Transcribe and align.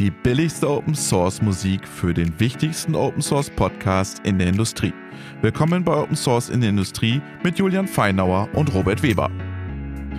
Die 0.00 0.10
billigste 0.10 0.66
Open 0.66 0.94
Source 0.94 1.42
Musik 1.42 1.86
für 1.86 2.14
den 2.14 2.40
wichtigsten 2.40 2.94
Open 2.94 3.20
Source 3.20 3.50
Podcast 3.50 4.20
in 4.20 4.38
der 4.38 4.48
Industrie. 4.48 4.94
Willkommen 5.42 5.84
bei 5.84 5.94
Open 5.94 6.16
Source 6.16 6.48
in 6.48 6.62
der 6.62 6.70
Industrie 6.70 7.20
mit 7.44 7.58
Julian 7.58 7.86
Feinauer 7.86 8.48
und 8.54 8.72
Robert 8.72 9.02
Weber. 9.02 9.30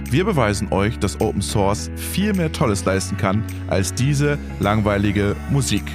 Wir 0.07 0.23
beweisen 0.23 0.71
euch, 0.71 0.99
dass 0.99 1.19
Open 1.19 1.41
Source 1.41 1.89
viel 1.95 2.31
mehr 2.33 2.51
Tolles 2.51 2.85
leisten 2.85 3.17
kann 3.17 3.43
als 3.69 3.91
diese 3.91 4.37
langweilige 4.59 5.35
Musik. 5.49 5.85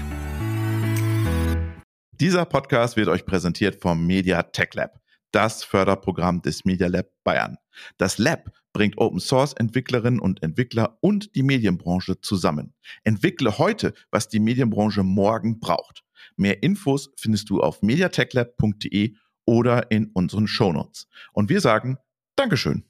Dieser 2.18 2.44
Podcast 2.44 2.96
wird 2.96 3.06
euch 3.06 3.24
präsentiert 3.24 3.80
vom 3.80 4.04
Media 4.04 4.42
Tech 4.42 4.70
Lab, 4.74 4.98
das 5.30 5.62
Förderprogramm 5.62 6.42
des 6.42 6.64
Media 6.64 6.88
Lab 6.88 7.06
Bayern. 7.22 7.56
Das 7.98 8.18
Lab 8.18 8.50
bringt 8.76 8.98
Open 8.98 9.20
Source 9.20 9.54
Entwicklerinnen 9.54 10.20
und 10.20 10.42
Entwickler 10.42 10.98
und 11.00 11.34
die 11.34 11.42
Medienbranche 11.42 12.20
zusammen. 12.20 12.74
Entwickle 13.04 13.56
heute, 13.56 13.94
was 14.10 14.28
die 14.28 14.38
Medienbranche 14.38 15.02
morgen 15.02 15.60
braucht. 15.60 16.04
Mehr 16.36 16.62
Infos 16.62 17.10
findest 17.16 17.48
du 17.48 17.62
auf 17.62 17.80
mediatechlab.de 17.80 19.14
oder 19.46 19.90
in 19.90 20.10
unseren 20.12 20.46
Shownotes. 20.46 21.08
Und 21.32 21.48
wir 21.48 21.62
sagen 21.62 21.96
Dankeschön. 22.36 22.84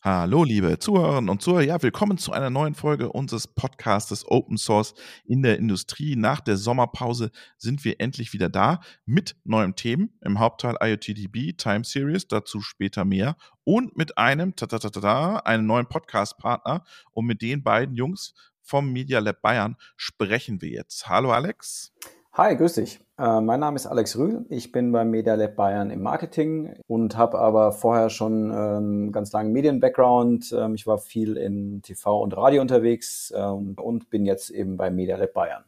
Hallo, 0.00 0.44
liebe 0.44 0.78
Zuhörerinnen 0.78 1.28
und 1.28 1.42
Zuhörer. 1.42 1.62
Ja, 1.62 1.82
willkommen 1.82 2.18
zu 2.18 2.30
einer 2.30 2.50
neuen 2.50 2.76
Folge 2.76 3.10
unseres 3.10 3.48
Podcastes 3.48 4.24
Open 4.28 4.56
Source 4.56 4.94
in 5.24 5.42
der 5.42 5.58
Industrie. 5.58 6.14
Nach 6.14 6.38
der 6.38 6.56
Sommerpause 6.56 7.32
sind 7.56 7.84
wir 7.84 8.00
endlich 8.00 8.32
wieder 8.32 8.48
da 8.48 8.78
mit 9.06 9.34
neuen 9.42 9.74
Themen. 9.74 10.16
Im 10.20 10.38
Hauptteil 10.38 10.76
IoTDB 10.80 11.56
Time 11.56 11.82
Series, 11.82 12.28
dazu 12.28 12.60
später 12.60 13.04
mehr. 13.04 13.36
Und 13.64 13.96
mit 13.96 14.16
einem, 14.16 14.54
ta 14.54 14.66
-ta 14.66 14.76
-ta 14.76 14.88
-ta 14.88 15.00
-ta, 15.00 15.36
einem 15.38 15.66
neuen 15.66 15.86
Podcast-Partner. 15.86 16.84
Und 17.10 17.26
mit 17.26 17.42
den 17.42 17.64
beiden 17.64 17.96
Jungs 17.96 18.34
vom 18.62 18.92
Media 18.92 19.18
Lab 19.18 19.42
Bayern 19.42 19.74
sprechen 19.96 20.62
wir 20.62 20.68
jetzt. 20.68 21.08
Hallo, 21.08 21.32
Alex. 21.32 21.92
Hi, 22.34 22.56
grüß 22.56 22.74
dich. 22.74 23.00
Äh, 23.18 23.40
mein 23.40 23.58
Name 23.58 23.74
ist 23.74 23.86
Alex 23.86 24.16
Rühl. 24.16 24.46
Ich 24.48 24.70
bin 24.70 24.92
beim 24.92 25.10
Media 25.10 25.34
Lab 25.34 25.56
Bayern 25.56 25.90
im 25.90 26.02
Marketing 26.02 26.72
und 26.86 27.16
habe 27.16 27.40
aber 27.40 27.72
vorher 27.72 28.10
schon 28.10 28.52
ähm, 28.52 29.10
ganz 29.10 29.32
langen 29.32 29.52
Medien-Background. 29.52 30.54
Ähm, 30.56 30.74
ich 30.76 30.86
war 30.86 30.98
viel 30.98 31.36
in 31.36 31.82
TV 31.82 32.22
und 32.22 32.36
Radio 32.36 32.62
unterwegs 32.62 33.32
ähm, 33.36 33.74
und 33.76 34.08
bin 34.10 34.24
jetzt 34.24 34.50
eben 34.50 34.76
beim 34.76 34.94
Media 34.94 35.16
Lab 35.16 35.32
Bayern. 35.32 35.64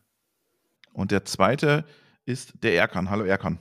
Und 0.92 1.10
der 1.10 1.24
zweite 1.24 1.84
ist 2.24 2.52
der 2.62 2.74
Erkan. 2.74 3.10
Hallo 3.10 3.24
Erkan. 3.24 3.58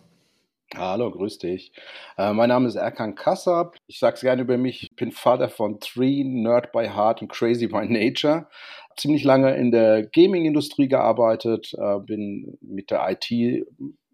Hallo, 0.75 1.09
grüß 1.09 1.39
dich. 1.39 1.71
Äh, 2.15 2.31
mein 2.33 2.49
Name 2.49 2.67
ist 2.67 2.75
Erkan 2.75 3.15
Kassab. 3.15 3.75
Ich 3.87 3.97
sage 3.97 4.17
es 4.17 4.21
gerne 4.21 4.43
über 4.43 4.59
mich. 4.59 4.83
Ich 4.83 4.95
bin 4.95 5.11
Vater 5.11 5.49
von 5.49 5.79
Three, 5.79 6.23
Nerd 6.23 6.71
by 6.71 6.87
Heart 6.89 7.23
und 7.23 7.31
Crazy 7.31 7.65
by 7.65 7.87
Nature 7.87 8.47
ziemlich 8.99 9.23
lange 9.23 9.55
in 9.55 9.71
der 9.71 10.03
Gaming-Industrie 10.03 10.87
gearbeitet, 10.87 11.73
äh, 11.77 11.99
bin 11.99 12.57
mit 12.61 12.91
der 12.91 13.09
IT 13.09 13.65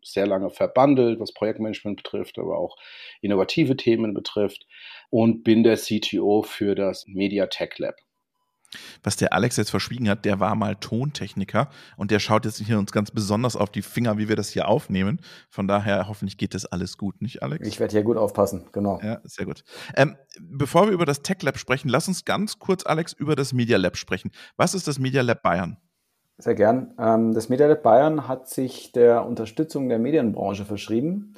sehr 0.03 0.27
lange 0.27 0.51
verbandelt, 0.51 1.19
was 1.19 1.33
Projektmanagement 1.33 1.97
betrifft, 1.97 2.37
aber 2.37 2.57
auch 2.57 2.77
innovative 3.21 3.75
Themen 3.75 4.13
betrifft 4.13 4.67
und 5.09 5.43
bin 5.43 5.63
der 5.63 5.77
CTO 5.77 6.43
für 6.43 6.75
das 6.75 7.07
Media 7.07 7.47
Tech 7.47 7.77
Lab. 7.79 7.95
Was 9.03 9.15
der 9.15 9.33
Alex 9.33 9.57
jetzt 9.57 9.69
verschwiegen 9.69 10.09
hat, 10.09 10.25
der 10.25 10.39
war 10.39 10.55
mal 10.55 10.75
Tontechniker 10.75 11.69
und 11.97 12.11
der 12.11 12.19
schaut 12.19 12.45
jetzt 12.45 12.59
hier 12.59 12.79
uns 12.79 12.91
ganz 12.91 13.11
besonders 13.11 13.55
auf 13.55 13.69
die 13.69 13.81
Finger, 13.81 14.17
wie 14.17 14.29
wir 14.29 14.35
das 14.35 14.49
hier 14.49 14.67
aufnehmen. 14.67 15.19
Von 15.49 15.67
daher 15.67 16.07
hoffentlich 16.07 16.37
geht 16.37 16.53
das 16.53 16.65
alles 16.65 16.97
gut, 16.97 17.21
nicht 17.21 17.43
Alex? 17.43 17.67
Ich 17.67 17.79
werde 17.79 17.91
hier 17.91 18.03
gut 18.03 18.17
aufpassen, 18.17 18.67
genau. 18.71 18.99
Ja, 19.03 19.19
sehr 19.23 19.45
gut. 19.45 19.63
Ähm, 19.95 20.15
bevor 20.39 20.87
wir 20.87 20.93
über 20.93 21.05
das 21.05 21.21
Tech 21.21 21.41
Lab 21.41 21.57
sprechen, 21.57 21.89
lass 21.89 22.07
uns 22.07 22.25
ganz 22.25 22.59
kurz, 22.59 22.85
Alex, 22.85 23.13
über 23.13 23.35
das 23.35 23.53
Media 23.53 23.77
Lab 23.77 23.97
sprechen. 23.97 24.31
Was 24.57 24.73
ist 24.73 24.87
das 24.87 24.99
Media 24.99 25.21
Lab 25.21 25.41
Bayern? 25.43 25.77
Sehr 26.37 26.55
gern. 26.55 26.93
Ähm, 26.99 27.33
das 27.33 27.49
Media 27.49 27.67
Lab 27.67 27.83
Bayern 27.83 28.27
hat 28.27 28.49
sich 28.49 28.91
der 28.91 29.25
Unterstützung 29.25 29.87
der 29.87 29.99
Medienbranche 29.99 30.65
verschrieben. 30.65 31.35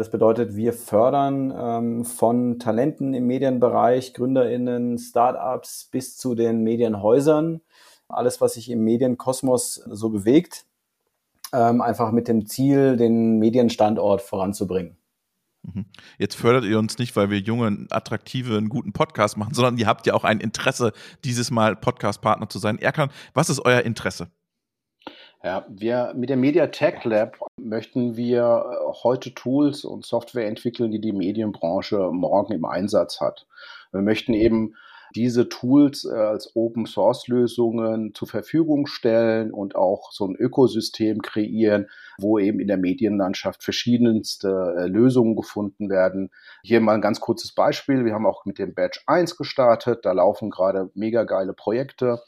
Das 0.00 0.10
bedeutet, 0.10 0.56
wir 0.56 0.72
fördern 0.72 1.52
ähm, 1.54 2.04
von 2.06 2.58
Talenten 2.58 3.12
im 3.12 3.26
Medienbereich, 3.26 4.14
GründerInnen, 4.14 4.96
Startups 4.96 5.90
bis 5.92 6.16
zu 6.16 6.34
den 6.34 6.62
Medienhäusern, 6.62 7.60
alles, 8.08 8.40
was 8.40 8.54
sich 8.54 8.70
im 8.70 8.82
Medienkosmos 8.82 9.74
so 9.74 10.08
bewegt, 10.08 10.64
ähm, 11.52 11.82
einfach 11.82 12.12
mit 12.12 12.28
dem 12.28 12.46
Ziel, 12.46 12.96
den 12.96 13.38
Medienstandort 13.40 14.22
voranzubringen. 14.22 14.96
Mhm. 15.64 15.84
Jetzt 16.16 16.36
fördert 16.36 16.64
ihr 16.64 16.78
uns 16.78 16.96
nicht, 16.96 17.14
weil 17.14 17.28
wir 17.28 17.38
junge, 17.38 17.86
attraktive, 17.90 18.56
einen 18.56 18.70
guten 18.70 18.94
Podcast 18.94 19.36
machen, 19.36 19.52
sondern 19.52 19.76
ihr 19.76 19.86
habt 19.86 20.06
ja 20.06 20.14
auch 20.14 20.24
ein 20.24 20.40
Interesse, 20.40 20.94
dieses 21.24 21.50
Mal 21.50 21.76
Podcast-Partner 21.76 22.48
zu 22.48 22.58
sein. 22.58 22.78
Erkan, 22.78 23.10
was 23.34 23.50
ist 23.50 23.62
euer 23.66 23.82
Interesse? 23.82 24.30
Ja, 25.42 25.64
wir 25.70 26.12
mit 26.14 26.28
dem 26.28 26.40
Media 26.40 26.66
Tech 26.66 27.02
Lab 27.04 27.38
möchten 27.56 28.16
wir 28.16 28.42
äh, 28.42 28.92
heute 29.02 29.32
Tools 29.32 29.86
und 29.86 30.04
Software 30.04 30.46
entwickeln, 30.46 30.90
die 30.90 31.00
die 31.00 31.12
Medienbranche 31.12 32.10
morgen 32.12 32.52
im 32.52 32.66
Einsatz 32.66 33.22
hat. 33.22 33.46
Wir 33.90 34.02
möchten 34.02 34.34
eben 34.34 34.74
diese 35.14 35.48
Tools 35.48 36.04
äh, 36.04 36.14
als 36.14 36.54
Open 36.54 36.84
Source 36.84 37.26
Lösungen 37.26 38.14
zur 38.14 38.28
Verfügung 38.28 38.86
stellen 38.86 39.50
und 39.50 39.76
auch 39.76 40.12
so 40.12 40.26
ein 40.26 40.36
Ökosystem 40.36 41.22
kreieren, 41.22 41.88
wo 42.18 42.38
eben 42.38 42.60
in 42.60 42.68
der 42.68 42.76
Medienlandschaft 42.76 43.64
verschiedenste 43.64 44.74
äh, 44.76 44.86
Lösungen 44.88 45.36
gefunden 45.36 45.88
werden. 45.88 46.30
Hier 46.62 46.80
mal 46.80 46.96
ein 46.96 47.00
ganz 47.00 47.18
kurzes 47.18 47.52
Beispiel. 47.52 48.04
Wir 48.04 48.12
haben 48.12 48.26
auch 48.26 48.44
mit 48.44 48.58
dem 48.58 48.74
Batch 48.74 49.02
1 49.06 49.38
gestartet. 49.38 50.04
Da 50.04 50.12
laufen 50.12 50.50
gerade 50.50 50.90
mega 50.94 51.24
geile 51.24 51.54
Projekte. 51.54 52.20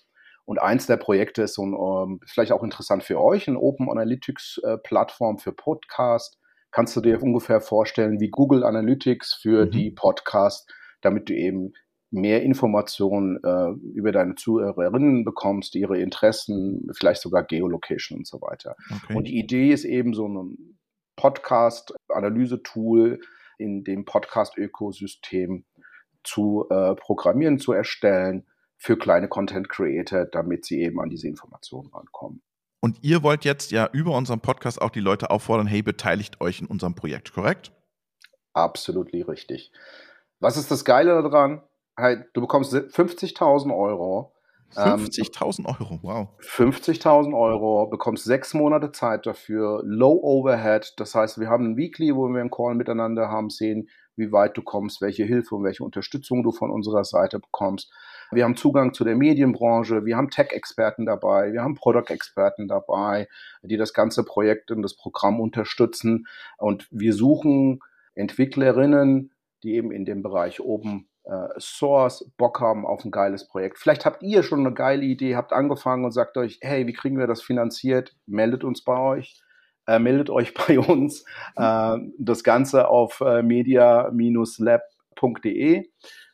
Und 0.44 0.60
eins 0.60 0.86
der 0.86 0.96
Projekte 0.96 1.42
ist 1.42 1.54
so 1.54 1.64
ein, 1.64 1.74
ähm, 1.74 2.20
vielleicht 2.26 2.52
auch 2.52 2.62
interessant 2.62 3.04
für 3.04 3.20
euch, 3.20 3.48
ein 3.48 3.56
Open 3.56 3.88
Analytics 3.88 4.60
äh, 4.64 4.76
Plattform 4.78 5.38
für 5.38 5.52
Podcast. 5.52 6.38
Kannst 6.70 6.96
du 6.96 7.00
dir 7.00 7.22
ungefähr 7.22 7.60
vorstellen 7.60 8.18
wie 8.18 8.30
Google 8.30 8.64
Analytics 8.64 9.34
für 9.34 9.66
mhm. 9.66 9.70
die 9.70 9.90
Podcast, 9.90 10.72
damit 11.00 11.28
du 11.28 11.34
eben 11.34 11.72
mehr 12.10 12.42
Informationen 12.42 13.42
äh, 13.42 13.70
über 13.94 14.12
deine 14.12 14.34
Zuhörerinnen 14.34 15.24
bekommst, 15.24 15.74
ihre 15.74 15.98
Interessen, 15.98 16.90
vielleicht 16.96 17.22
sogar 17.22 17.44
Geolocation 17.44 18.18
und 18.18 18.26
so 18.26 18.40
weiter. 18.42 18.76
Okay. 18.90 19.14
Und 19.14 19.28
die 19.28 19.38
Idee 19.38 19.72
ist 19.72 19.84
eben 19.84 20.12
so 20.12 20.28
ein 20.28 20.78
Podcast-Analyse-Tool 21.16 23.20
in 23.58 23.84
dem 23.84 24.04
Podcast-Ökosystem 24.04 25.64
zu 26.24 26.66
äh, 26.68 26.94
programmieren, 26.96 27.58
zu 27.58 27.72
erstellen 27.72 28.46
für 28.82 28.98
kleine 28.98 29.28
Content 29.28 29.68
Creator, 29.68 30.24
damit 30.24 30.64
sie 30.64 30.80
eben 30.82 31.00
an 31.00 31.08
diese 31.08 31.28
Informationen 31.28 31.88
rankommen. 31.94 32.42
Und 32.80 32.98
ihr 33.02 33.22
wollt 33.22 33.44
jetzt 33.44 33.70
ja 33.70 33.88
über 33.92 34.16
unseren 34.16 34.40
Podcast 34.40 34.82
auch 34.82 34.90
die 34.90 34.98
Leute 34.98 35.30
auffordern, 35.30 35.68
hey, 35.68 35.82
beteiligt 35.82 36.40
euch 36.40 36.60
in 36.60 36.66
unserem 36.66 36.96
Projekt, 36.96 37.32
korrekt? 37.32 37.70
Absolut 38.54 39.12
richtig. 39.12 39.70
Was 40.40 40.56
ist 40.56 40.72
das 40.72 40.84
Geile 40.84 41.22
daran? 41.22 41.62
Hey, 41.96 42.24
du 42.34 42.40
bekommst 42.40 42.74
50.000 42.74 43.72
Euro. 43.72 44.34
50.000 44.74 45.60
ähm, 45.60 45.66
Euro, 45.66 46.00
wow. 46.02 46.28
50.000 46.40 47.38
Euro, 47.38 47.86
bekommst 47.86 48.24
sechs 48.24 48.52
Monate 48.52 48.90
Zeit 48.90 49.26
dafür, 49.26 49.80
Low 49.84 50.18
Overhead. 50.20 50.94
Das 50.96 51.14
heißt, 51.14 51.38
wir 51.38 51.48
haben 51.48 51.66
ein 51.66 51.76
Weekly, 51.76 52.16
wo 52.16 52.26
wir 52.26 52.40
einen 52.40 52.50
Call 52.50 52.74
miteinander 52.74 53.28
haben, 53.28 53.48
sehen, 53.48 53.88
wie 54.16 54.32
weit 54.32 54.56
du 54.56 54.62
kommst, 54.62 55.00
welche 55.00 55.22
Hilfe 55.24 55.54
und 55.54 55.62
welche 55.62 55.84
Unterstützung 55.84 56.42
du 56.42 56.50
von 56.50 56.72
unserer 56.72 57.04
Seite 57.04 57.38
bekommst. 57.38 57.92
Wir 58.32 58.44
haben 58.44 58.56
Zugang 58.56 58.94
zu 58.94 59.04
der 59.04 59.14
Medienbranche, 59.14 60.06
wir 60.06 60.16
haben 60.16 60.30
Tech-Experten 60.30 61.04
dabei, 61.04 61.52
wir 61.52 61.62
haben 61.62 61.74
Product-Experten 61.74 62.66
dabei, 62.66 63.28
die 63.62 63.76
das 63.76 63.92
ganze 63.92 64.24
Projekt 64.24 64.70
und 64.70 64.80
das 64.82 64.96
Programm 64.96 65.38
unterstützen. 65.38 66.26
Und 66.56 66.88
wir 66.90 67.12
suchen 67.12 67.80
Entwicklerinnen, 68.14 69.32
die 69.62 69.74
eben 69.74 69.92
in 69.92 70.06
dem 70.06 70.22
Bereich 70.22 70.60
oben 70.60 71.10
äh, 71.24 71.48
Source 71.58 72.30
Bock 72.36 72.60
haben 72.60 72.86
auf 72.86 73.04
ein 73.04 73.10
geiles 73.10 73.46
Projekt. 73.46 73.78
Vielleicht 73.78 74.06
habt 74.06 74.22
ihr 74.22 74.42
schon 74.42 74.60
eine 74.60 74.72
geile 74.72 75.04
Idee, 75.04 75.36
habt 75.36 75.52
angefangen 75.52 76.06
und 76.06 76.12
sagt 76.12 76.38
euch, 76.38 76.58
hey, 76.62 76.86
wie 76.86 76.94
kriegen 76.94 77.18
wir 77.18 77.26
das 77.26 77.42
finanziert? 77.42 78.16
Meldet 78.26 78.64
uns 78.64 78.82
bei 78.82 78.98
euch. 78.98 79.42
Äh, 79.86 79.98
meldet 79.98 80.30
euch 80.30 80.54
bei 80.54 80.78
uns. 80.78 81.26
Äh, 81.56 81.98
das 82.18 82.44
Ganze 82.44 82.88
auf 82.88 83.20
äh, 83.20 83.42
media-lab.de. 83.42 85.84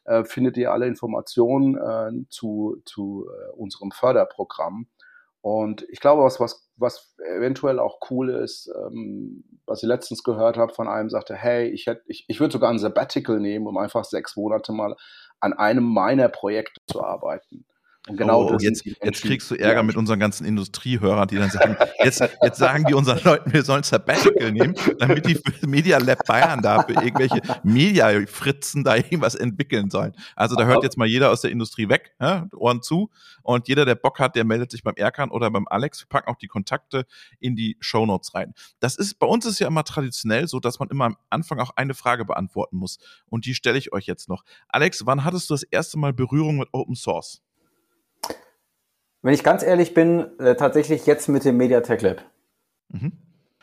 Äh, 0.08 0.25
findet 0.25 0.56
ihr 0.56 0.72
alle 0.72 0.87
Informationen 0.87 1.76
äh, 1.76 2.31
zu, 2.31 2.81
zu 2.87 3.28
äh, 3.28 3.52
unserem 3.52 3.90
Förderprogramm. 3.90 4.88
Und 5.43 5.87
ich 5.90 6.00
glaube, 6.00 6.22
was, 6.22 6.40
was, 6.40 6.70
was 6.76 7.14
eventuell 7.37 7.78
auch 7.78 7.99
cool 8.10 8.31
ist, 8.31 8.72
ähm, 8.75 9.44
was 9.66 9.82
ich 9.82 9.88
letztens 9.88 10.22
gehört 10.22 10.56
habe 10.56 10.72
von 10.72 10.88
einem, 10.88 11.10
sagte, 11.10 11.34
hey, 11.34 11.69
ich, 11.69 11.87
hätte, 11.87 12.02
ich, 12.06 12.25
ich 12.26 12.40
würde 12.40 12.52
sogar 12.52 12.70
ein 12.70 12.78
Sabbatical 12.78 13.38
nehmen, 13.38 13.66
um 13.66 13.76
einfach 13.76 14.05
sechs 14.05 14.34
Monate 14.34 14.72
mal 14.72 14.96
an 15.40 15.52
einem 15.52 15.84
meiner 15.84 16.31
Projekte 16.31 16.81
zu 16.87 17.05
arbeiten. 17.05 17.66
Genau, 18.16 18.43
oh, 18.43 18.55
oh 18.55 18.56
jetzt, 18.58 18.84
jetzt 18.84 19.22
kriegst 19.22 19.50
du 19.50 19.55
Ärger 19.55 19.82
mit 19.82 19.96
unseren 19.96 20.19
ganzen 20.19 20.44
Industriehörern, 20.46 21.28
die 21.28 21.37
dann 21.37 21.50
sagen, 21.50 21.76
jetzt, 22.05 22.22
jetzt 22.43 22.58
sagen 22.58 22.84
die 22.87 22.94
unseren 22.94 23.22
Leuten, 23.22 23.52
wir 23.52 23.62
sollen 23.62 23.82
Sabbatical 23.82 24.52
nehmen, 24.52 24.75
damit 24.99 25.26
die 25.26 25.38
Media 25.66 25.99
Lab 25.99 26.25
Bayern 26.26 26.62
da 26.62 26.82
für 26.82 26.94
irgendwelche 26.94 27.40
Media-Fritzen 27.62 28.84
da 28.84 28.96
irgendwas 28.96 29.34
entwickeln 29.34 29.90
sollen. 29.90 30.12
Also 30.37 30.56
da 30.56 30.64
hört 30.66 30.82
jetzt 30.82 30.96
mal 30.96 31.06
jeder 31.06 31.31
aus 31.31 31.40
der 31.43 31.50
Industrie 31.50 31.88
weg, 31.88 32.14
ja, 32.20 32.46
Ohren 32.55 32.82
zu. 32.82 33.10
Und 33.43 33.69
jeder, 33.69 33.84
der 33.84 33.94
Bock 33.94 34.19
hat, 34.19 34.37
der 34.37 34.44
meldet 34.44 34.70
sich 34.70 34.82
beim 34.82 34.94
Erkan 34.96 35.31
oder 35.31 35.50
beim 35.50 35.66
Alex. 35.69 36.02
Wir 36.02 36.08
packen 36.08 36.31
auch 36.31 36.37
die 36.37 36.49
Kontakte 36.49 37.06
in 37.40 37.56
die 37.56 37.76
Show 37.81 38.06
Notes 38.06 38.34
rein. 38.34 38.55
Das 38.81 38.96
ist, 38.96 39.19
bei 39.19 39.26
uns 39.26 39.46
ist 39.46 39.58
ja 39.58 39.66
immer 39.66 39.84
traditionell 39.84 40.46
so, 40.49 40.60
dass 40.60 40.78
man 40.78 40.88
immer 40.88 41.06
am 41.06 41.16
Anfang 41.31 41.58
auch 41.58 41.70
eine 41.76 41.94
Frage 41.94 42.25
beantworten 42.25 42.76
muss. 42.76 42.99
Und 43.26 43.46
die 43.46 43.55
stelle 43.55 43.78
ich 43.78 43.93
euch 43.93 44.06
jetzt 44.06 44.28
noch. 44.28 44.44
Alex, 44.69 45.06
wann 45.06 45.25
hattest 45.25 45.50
du 45.50 45.55
das 45.55 45.62
erste 45.62 45.99
Mal 45.99 46.12
Berührung 46.12 46.58
mit 46.58 46.69
Open 46.72 46.94
Source? 46.94 47.43
Wenn 49.29 49.35
ich 49.35 49.45
ganz 49.45 49.63
ehrlich 49.63 49.93
bin, 49.93 50.39
äh, 50.39 50.57
tatsächlich 50.57 51.05
jetzt 51.05 51.29
mit 51.29 51.45
dem 51.45 51.59
Mediatek 51.59 52.01
Lab. 52.01 52.25
Mhm. 52.89 53.13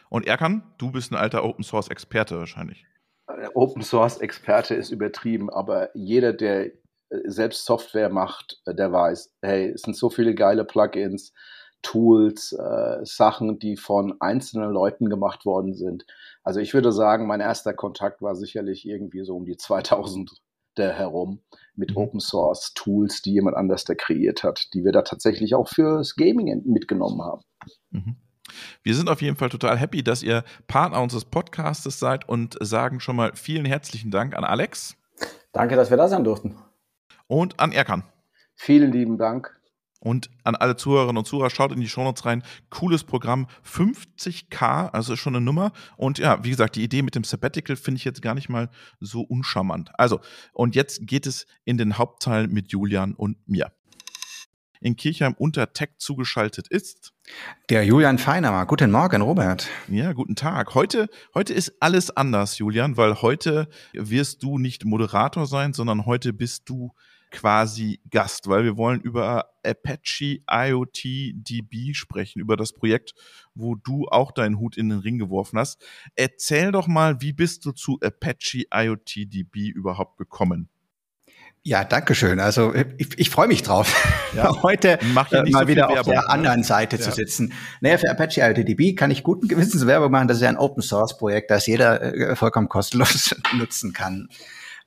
Und 0.09 0.27
Erkan, 0.27 0.61
du 0.77 0.91
bist 0.91 1.11
ein 1.11 1.15
alter 1.15 1.43
Open 1.43 1.63
Source 1.63 1.87
Experte 1.87 2.37
wahrscheinlich. 2.37 2.85
Äh, 3.25 3.47
Open 3.55 3.81
Source 3.81 4.19
Experte 4.19 4.75
ist 4.75 4.91
übertrieben, 4.91 5.49
aber 5.49 5.89
jeder, 5.95 6.33
der 6.33 6.67
äh, 6.67 6.71
selbst 7.23 7.65
Software 7.65 8.09
macht, 8.09 8.61
äh, 8.67 8.75
der 8.75 8.91
weiß, 8.91 9.33
hey, 9.41 9.71
es 9.71 9.81
sind 9.81 9.97
so 9.97 10.11
viele 10.11 10.35
geile 10.35 10.65
Plugins, 10.65 11.33
Tools, 11.81 12.51
äh, 12.51 13.03
Sachen, 13.03 13.57
die 13.57 13.75
von 13.75 14.13
einzelnen 14.19 14.69
Leuten 14.69 15.09
gemacht 15.09 15.47
worden 15.47 15.73
sind. 15.73 16.05
Also 16.43 16.59
ich 16.59 16.75
würde 16.75 16.91
sagen, 16.91 17.25
mein 17.25 17.41
erster 17.41 17.73
Kontakt 17.73 18.21
war 18.21 18.35
sicherlich 18.35 18.87
irgendwie 18.87 19.25
so 19.25 19.35
um 19.35 19.45
die 19.45 19.57
2000 19.57 20.31
herum 20.83 21.41
mit 21.75 21.91
mhm. 21.91 21.97
Open 21.97 22.19
Source 22.19 22.73
Tools, 22.73 23.21
die 23.21 23.33
jemand 23.33 23.55
anders 23.55 23.83
da 23.85 23.95
kreiert 23.95 24.43
hat, 24.43 24.73
die 24.73 24.83
wir 24.83 24.91
da 24.91 25.01
tatsächlich 25.01 25.55
auch 25.55 25.69
fürs 25.69 26.15
Gaming 26.15 26.63
mitgenommen 26.65 27.21
haben. 27.21 27.41
Mhm. 27.91 28.15
Wir 28.83 28.95
sind 28.95 29.09
auf 29.09 29.21
jeden 29.21 29.35
Fall 29.35 29.49
total 29.49 29.77
happy, 29.77 30.03
dass 30.03 30.23
ihr 30.23 30.43
Partner 30.67 31.01
unseres 31.01 31.25
Podcastes 31.25 31.99
seid 31.99 32.29
und 32.29 32.57
sagen 32.61 32.99
schon 32.99 33.15
mal 33.15 33.31
vielen 33.35 33.65
herzlichen 33.65 34.11
Dank 34.11 34.35
an 34.35 34.43
Alex. 34.43 34.95
Danke, 35.51 35.75
dass 35.75 35.89
wir 35.89 35.97
da 35.97 36.07
sein 36.07 36.23
durften. 36.23 36.55
Und 37.27 37.59
an 37.59 37.71
Erkan. 37.71 38.03
Vielen 38.55 38.91
lieben 38.91 39.17
Dank. 39.17 39.54
Und 40.05 40.29
an 40.43 40.55
alle 40.55 40.75
Zuhörerinnen 40.75 41.17
und 41.17 41.25
Zuhörer, 41.25 41.49
schaut 41.49 41.71
in 41.71 41.81
die 41.81 41.89
Shownotes 41.89 42.25
rein. 42.25 42.43
Cooles 42.69 43.03
Programm, 43.03 43.47
50k, 43.67 44.91
also 44.91 45.13
ist 45.13 45.19
schon 45.19 45.35
eine 45.35 45.43
Nummer. 45.43 45.71
Und 45.97 46.19
ja, 46.19 46.43
wie 46.43 46.51
gesagt, 46.51 46.75
die 46.75 46.83
Idee 46.83 47.01
mit 47.01 47.15
dem 47.15 47.23
Sabbatical 47.23 47.75
finde 47.75 47.97
ich 47.97 48.05
jetzt 48.05 48.21
gar 48.21 48.35
nicht 48.35 48.47
mal 48.47 48.69
so 48.99 49.21
uncharmant. 49.21 49.89
Also, 49.97 50.21
und 50.53 50.75
jetzt 50.75 51.07
geht 51.07 51.25
es 51.25 51.47
in 51.63 51.79
den 51.79 51.97
Hauptteil 51.97 52.47
mit 52.47 52.71
Julian 52.71 53.15
und 53.15 53.37
mir. 53.47 53.71
In 54.79 54.95
Kirchheim 54.95 55.33
unter 55.39 55.73
Tech 55.73 55.89
zugeschaltet 55.97 56.67
ist. 56.67 57.13
Der 57.71 57.83
Julian 57.83 58.19
Feinermer. 58.19 58.67
Guten 58.67 58.91
Morgen, 58.91 59.23
Robert. 59.23 59.67
Ja, 59.87 60.13
guten 60.13 60.35
Tag. 60.35 60.75
Heute, 60.75 61.09
heute 61.33 61.53
ist 61.55 61.77
alles 61.79 62.15
anders, 62.15 62.59
Julian, 62.59 62.95
weil 62.95 63.23
heute 63.23 63.67
wirst 63.93 64.43
du 64.43 64.59
nicht 64.59 64.85
Moderator 64.85 65.47
sein, 65.47 65.73
sondern 65.73 66.05
heute 66.05 66.31
bist 66.31 66.69
du 66.69 66.91
quasi 67.35 67.99
Gast, 68.09 68.47
weil 68.47 68.63
wir 68.63 68.77
wollen 68.77 69.01
über 69.01 69.49
Apache 69.63 70.39
IoT 70.49 71.03
DB 71.33 71.93
sprechen, 71.93 72.39
über 72.39 72.55
das 72.55 72.71
Projekt, 72.71 73.13
wo 73.53 73.75
du 73.75 74.07
auch 74.07 74.31
deinen 74.31 74.57
Hut 74.57 74.77
in 74.77 74.89
den 74.89 74.99
Ring 74.99 75.19
geworfen 75.19 75.59
hast. 75.59 75.83
Erzähl 76.15 76.71
doch 76.71 76.87
mal, 76.87 77.21
wie 77.21 77.33
bist 77.33 77.65
du 77.65 77.73
zu 77.73 77.99
Apache 78.01 78.63
IoT 78.73 79.33
DB 79.33 79.67
überhaupt 79.67 80.17
gekommen? 80.17 80.69
Ja, 81.67 81.83
danke 81.83 82.13
schön. 82.13 82.39
Also 82.39 82.73
ich, 82.75 83.17
ich 83.17 83.29
freue 83.31 83.47
mich 83.47 83.63
drauf, 83.63 83.91
ja. 84.35 84.55
heute 84.63 85.01
äh, 85.01 85.05
mal 85.05 85.27
so 85.27 85.67
wieder 85.67 85.89
auf 85.89 86.05
der 86.05 86.29
anderen 86.29 86.63
Seite 86.63 86.95
ja. 86.95 87.01
zu 87.01 87.11
sitzen. 87.11 87.53
Naja, 87.81 87.97
für 87.97 88.09
Apache 88.09 88.41
IoTDB 88.41 88.95
kann 88.95 89.09
ich 89.09 89.23
guten 89.23 89.47
Gewissens 89.47 89.87
Werbung 89.87 90.11
machen. 90.11 90.27
Das 90.27 90.37
ist 90.37 90.43
ja 90.43 90.49
ein 90.49 90.57
Open 90.57 90.83
Source 90.83 91.17
Projekt, 91.17 91.49
das 91.49 91.65
jeder 91.65 92.01
äh, 92.01 92.35
vollkommen 92.35 92.69
kostenlos 92.69 93.35
nutzen 93.57 93.93
kann. 93.93 94.29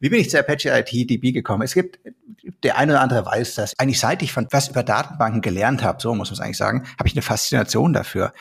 Wie 0.00 0.10
bin 0.10 0.20
ich 0.20 0.30
zu 0.30 0.38
Apache 0.38 0.70
ITDB 0.70 1.32
gekommen? 1.32 1.62
Es 1.62 1.74
gibt, 1.74 1.98
der 2.62 2.78
eine 2.78 2.92
oder 2.92 3.00
andere 3.00 3.26
weiß 3.26 3.56
das. 3.56 3.74
Eigentlich 3.78 3.98
seit 3.98 4.22
ich 4.22 4.32
von 4.32 4.46
was 4.50 4.68
über 4.68 4.84
Datenbanken 4.84 5.40
gelernt 5.40 5.82
habe, 5.82 6.00
so 6.00 6.14
muss 6.14 6.30
man 6.30 6.34
es 6.34 6.40
eigentlich 6.40 6.56
sagen, 6.56 6.86
habe 6.98 7.08
ich 7.08 7.14
eine 7.14 7.22
Faszination 7.22 7.92
dafür. 7.92 8.32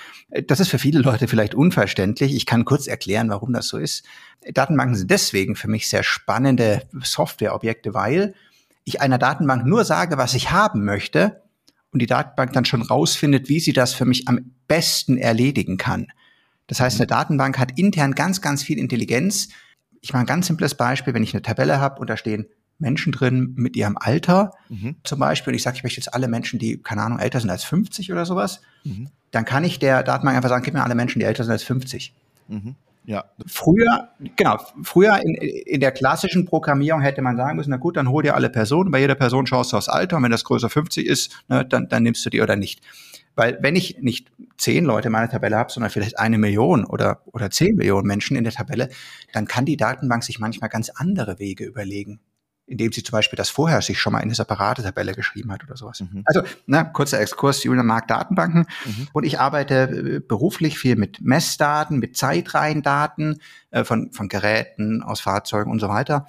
Das 0.46 0.60
ist 0.60 0.70
für 0.70 0.78
viele 0.78 1.00
Leute 1.00 1.28
vielleicht 1.28 1.56
unverständlich. 1.56 2.36
Ich 2.36 2.46
kann 2.46 2.64
kurz 2.64 2.86
erklären, 2.86 3.30
warum 3.30 3.54
das 3.54 3.68
so 3.68 3.78
ist. 3.78 4.06
Datenbanken 4.54 4.96
sind 4.96 5.10
deswegen 5.10 5.56
für 5.56 5.68
mich 5.68 5.90
sehr 5.90 6.04
spannende 6.04 6.84
Softwareobjekte, 7.02 7.94
weil 7.96 8.36
ich 8.84 9.02
einer 9.02 9.18
Datenbank 9.18 9.66
nur 9.66 9.84
sage, 9.84 10.18
was 10.18 10.36
ich 10.36 10.52
haben 10.52 10.86
möchte 10.86 11.42
und 11.92 12.02
die 12.02 12.06
Datenbank 12.06 12.54
dann 12.54 12.66
schon 12.66 12.84
rausfindet, 12.84 13.50
wie 13.50 13.60
sie 13.60 13.74
das 13.74 13.94
für 13.94 14.06
mich 14.06 14.28
am 14.28 14.52
besten 14.68 15.18
erledigen 15.18 15.78
kann. 15.78 16.08
Das 16.68 16.80
heißt, 16.80 17.00
eine 17.00 17.08
Datenbank 17.08 17.58
hat 17.58 17.78
intern 17.80 18.14
ganz, 18.14 18.42
ganz 18.42 18.62
viel 18.62 18.78
Intelligenz, 18.78 19.50
ich 20.08 20.14
mache 20.14 20.24
ein 20.24 20.28
ganz 20.28 20.48
simples 20.48 20.74
Beispiel, 20.74 21.14
wenn 21.14 21.22
ich 21.22 21.34
eine 21.34 21.42
Tabelle 21.42 21.82
habe 21.82 22.00
und 22.00 22.10
da 22.10 22.16
stehen 22.16 22.48
Menschen 22.80 23.12
drin 23.12 23.54
mit 23.58 23.76
ihrem 23.76 23.98
Alter 23.98 24.52
mhm. 24.70 24.96
zum 25.04 25.20
Beispiel 25.20 25.52
und 25.52 25.56
ich 25.56 25.64
sage, 25.64 25.76
ich 25.76 25.84
möchte 25.84 26.00
jetzt 26.00 26.14
alle 26.14 26.30
Menschen, 26.30 26.60
die, 26.60 26.82
keine 26.82 27.02
Ahnung, 27.02 27.20
älter 27.20 27.42
sind 27.42 27.50
als 27.50 27.66
50 27.66 28.14
oder 28.14 28.26
sowas, 28.26 28.62
mhm. 28.86 29.10
dann 29.32 29.44
kann 29.44 29.66
ich 29.66 29.80
der 29.80 30.04
Datenbank 30.04 30.38
einfach 30.38 30.48
sagen, 30.48 30.64
gib 30.64 30.76
mir 30.76 30.84
alle 30.86 30.96
Menschen, 30.96 31.20
die 31.20 31.26
älter 31.26 31.44
sind 31.44 31.52
als 31.52 31.64
50. 31.64 32.14
Mhm. 32.48 32.76
Ja. 33.04 33.26
Früher, 33.48 34.10
genau, 34.38 34.58
früher 34.82 35.20
in, 35.22 35.34
in 35.36 35.82
der 35.82 35.92
klassischen 35.92 36.46
Programmierung 36.46 37.02
hätte 37.02 37.22
man 37.22 37.36
sagen 37.36 37.58
müssen, 37.58 37.72
na 37.72 37.78
gut, 37.78 37.98
dann 37.98 38.08
hol 38.08 38.24
dir 38.24 38.36
alle 38.36 38.50
Personen, 38.50 38.92
bei 38.92 39.02
jeder 39.02 39.16
Person 39.16 39.46
schaust 39.46 39.74
du 39.74 39.78
aufs 39.78 39.90
Alter 39.90 40.16
und 40.16 40.24
wenn 40.24 40.32
das 40.32 40.46
größer 40.46 40.70
50 40.70 41.06
ist, 41.06 41.44
ne, 41.50 41.66
dann, 41.66 41.90
dann 41.90 42.04
nimmst 42.04 42.26
du 42.26 42.30
die 42.30 42.42
oder 42.42 42.56
nicht. 42.56 42.82
Weil 43.38 43.58
wenn 43.62 43.76
ich 43.78 44.00
nicht 44.02 44.32
zehn 44.58 44.84
Leute 44.84 45.08
in 45.08 45.14
meiner 45.14 45.30
Tabelle 45.30 45.56
habe, 45.56 45.72
sondern 45.72 45.92
vielleicht 45.92 46.20
eine 46.20 46.38
Million 46.38 46.84
oder, 46.84 47.22
oder 47.28 47.50
zehn 47.50 47.76
Millionen 47.76 48.08
Menschen 48.08 48.36
in 48.36 48.44
der 48.44 48.52
Tabelle, 48.52 48.90
dann 49.32 49.48
kann 49.48 49.66
die 49.66 49.78
Datenbank 49.78 50.24
sich 50.24 50.40
manchmal 50.40 50.70
ganz 50.70 50.90
andere 50.90 51.40
Wege 51.40 51.64
überlegen 51.64 52.20
indem 52.70 52.92
sie 52.92 53.02
zum 53.02 53.14
Beispiel 53.14 53.38
das 53.38 53.50
vorher 53.50 53.82
sich 53.82 53.98
schon 53.98 54.12
mal 54.12 54.20
in 54.20 54.26
eine 54.26 54.36
separate 54.36 54.84
Tabelle 54.84 55.14
geschrieben 55.14 55.54
hat 55.54 55.64
oder 55.64 55.78
sowas. 55.78 56.02
Mhm. 56.02 56.24
Also, 56.26 56.42
na, 56.66 56.84
kurzer 56.84 57.20
Exkurs, 57.22 57.64
Julian 57.64 57.86
mag 57.86 58.10
Datenbanken 58.10 58.68
mhm. 58.84 59.08
und 59.14 59.24
ich 59.24 59.40
arbeite 59.40 59.84
äh, 59.84 60.20
beruflich 60.20 60.78
viel 60.78 60.98
mit 60.98 61.22
Messdaten, 61.22 61.98
mit 61.98 62.18
Zeitreihendaten 62.18 63.42
äh, 63.72 63.86
von, 63.86 64.12
von 64.12 64.28
Geräten, 64.28 65.02
aus 65.02 65.22
Fahrzeugen 65.22 65.72
und 65.72 65.80
so 65.80 65.88
weiter 65.88 66.28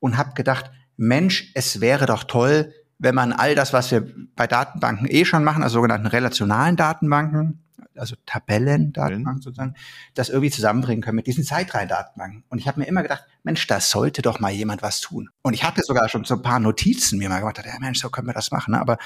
und 0.00 0.18
habe 0.18 0.34
gedacht, 0.34 0.72
Mensch, 0.96 1.52
es 1.54 1.80
wäre 1.80 2.04
doch 2.06 2.24
toll, 2.24 2.74
wenn 3.00 3.14
man 3.14 3.32
all 3.32 3.54
das, 3.54 3.72
was 3.72 3.90
wir 3.90 4.06
bei 4.36 4.46
Datenbanken 4.46 5.06
eh 5.10 5.24
schon 5.24 5.42
machen, 5.42 5.62
also 5.62 5.78
sogenannten 5.78 6.06
relationalen 6.06 6.76
Datenbanken, 6.76 7.64
also 7.96 8.14
Tabellen, 8.26 8.92
Datenbanken 8.92 9.42
sozusagen, 9.42 9.74
das 10.14 10.28
irgendwie 10.28 10.50
zusammenbringen 10.50 11.02
können 11.02 11.16
mit 11.16 11.26
diesen 11.26 11.42
Zeitreihen-Datenbanken. 11.42 12.44
Und 12.50 12.58
ich 12.58 12.68
habe 12.68 12.78
mir 12.78 12.86
immer 12.86 13.02
gedacht, 13.02 13.24
Mensch, 13.42 13.66
da 13.66 13.80
sollte 13.80 14.20
doch 14.20 14.38
mal 14.38 14.52
jemand 14.52 14.82
was 14.82 15.00
tun. 15.00 15.30
Und 15.42 15.54
ich 15.54 15.64
hatte 15.64 15.80
sogar 15.82 16.10
schon 16.10 16.24
so 16.24 16.34
ein 16.34 16.42
paar 16.42 16.60
Notizen 16.60 17.18
mir 17.18 17.30
mal 17.30 17.40
gemacht, 17.40 17.60
ja 17.64 17.78
Mensch, 17.80 18.00
so 18.00 18.10
können 18.10 18.28
wir 18.28 18.34
das 18.34 18.50
machen, 18.50 18.72
ne? 18.72 18.80
aber 18.80 18.98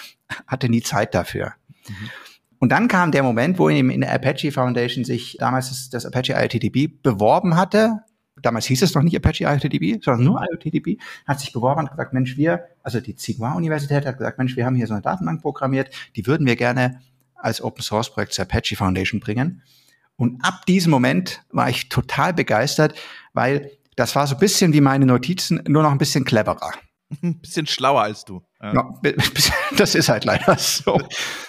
hatte 0.46 0.68
nie 0.68 0.82
Zeit 0.82 1.14
dafür. 1.14 1.54
Mhm. 1.88 2.10
Und 2.58 2.70
dann 2.70 2.88
kam 2.88 3.12
der 3.12 3.22
Moment, 3.22 3.58
wo 3.58 3.68
in 3.68 4.00
der 4.00 4.12
Apache 4.12 4.50
Foundation 4.50 5.04
sich 5.04 5.36
damals 5.38 5.68
das, 5.68 5.90
das 5.90 6.06
Apache 6.06 6.32
IoTDB 6.32 7.00
beworben 7.02 7.56
hatte 7.56 8.00
damals 8.44 8.66
hieß 8.66 8.82
es 8.82 8.94
noch 8.94 9.02
nicht 9.02 9.16
Apache 9.16 9.44
IoTDB, 9.44 10.02
sondern 10.02 10.24
nur 10.24 10.40
IoTDB, 10.42 11.00
hat 11.26 11.40
sich 11.40 11.52
beworben 11.52 11.80
und 11.80 11.90
gesagt, 11.90 12.12
Mensch, 12.12 12.36
wir, 12.36 12.64
also 12.82 13.00
die 13.00 13.14
Tsinghua-Universität 13.14 14.06
hat 14.06 14.18
gesagt, 14.18 14.38
Mensch, 14.38 14.56
wir 14.56 14.66
haben 14.66 14.76
hier 14.76 14.86
so 14.86 14.94
eine 14.94 15.02
Datenbank 15.02 15.42
programmiert, 15.42 15.90
die 16.16 16.26
würden 16.26 16.46
wir 16.46 16.56
gerne 16.56 17.00
als 17.34 17.62
Open 17.62 17.82
Source 17.82 18.10
Projekt 18.10 18.32
zur 18.32 18.44
Apache 18.44 18.76
Foundation 18.76 19.20
bringen. 19.20 19.62
Und 20.16 20.44
ab 20.44 20.64
diesem 20.66 20.90
Moment 20.90 21.42
war 21.50 21.68
ich 21.68 21.88
total 21.88 22.32
begeistert, 22.32 22.94
weil 23.32 23.70
das 23.96 24.14
war 24.14 24.26
so 24.26 24.34
ein 24.34 24.40
bisschen 24.40 24.72
wie 24.72 24.80
meine 24.80 25.06
Notizen, 25.06 25.62
nur 25.66 25.82
noch 25.82 25.90
ein 25.90 25.98
bisschen 25.98 26.24
cleverer. 26.24 26.72
Ein 27.22 27.38
bisschen 27.42 27.66
schlauer 27.66 28.02
als 28.02 28.24
du. 28.24 28.42
Ja. 28.62 28.94
Das 29.76 29.96
ist 29.96 30.08
halt 30.08 30.24
leider 30.24 30.56
so. 30.56 31.00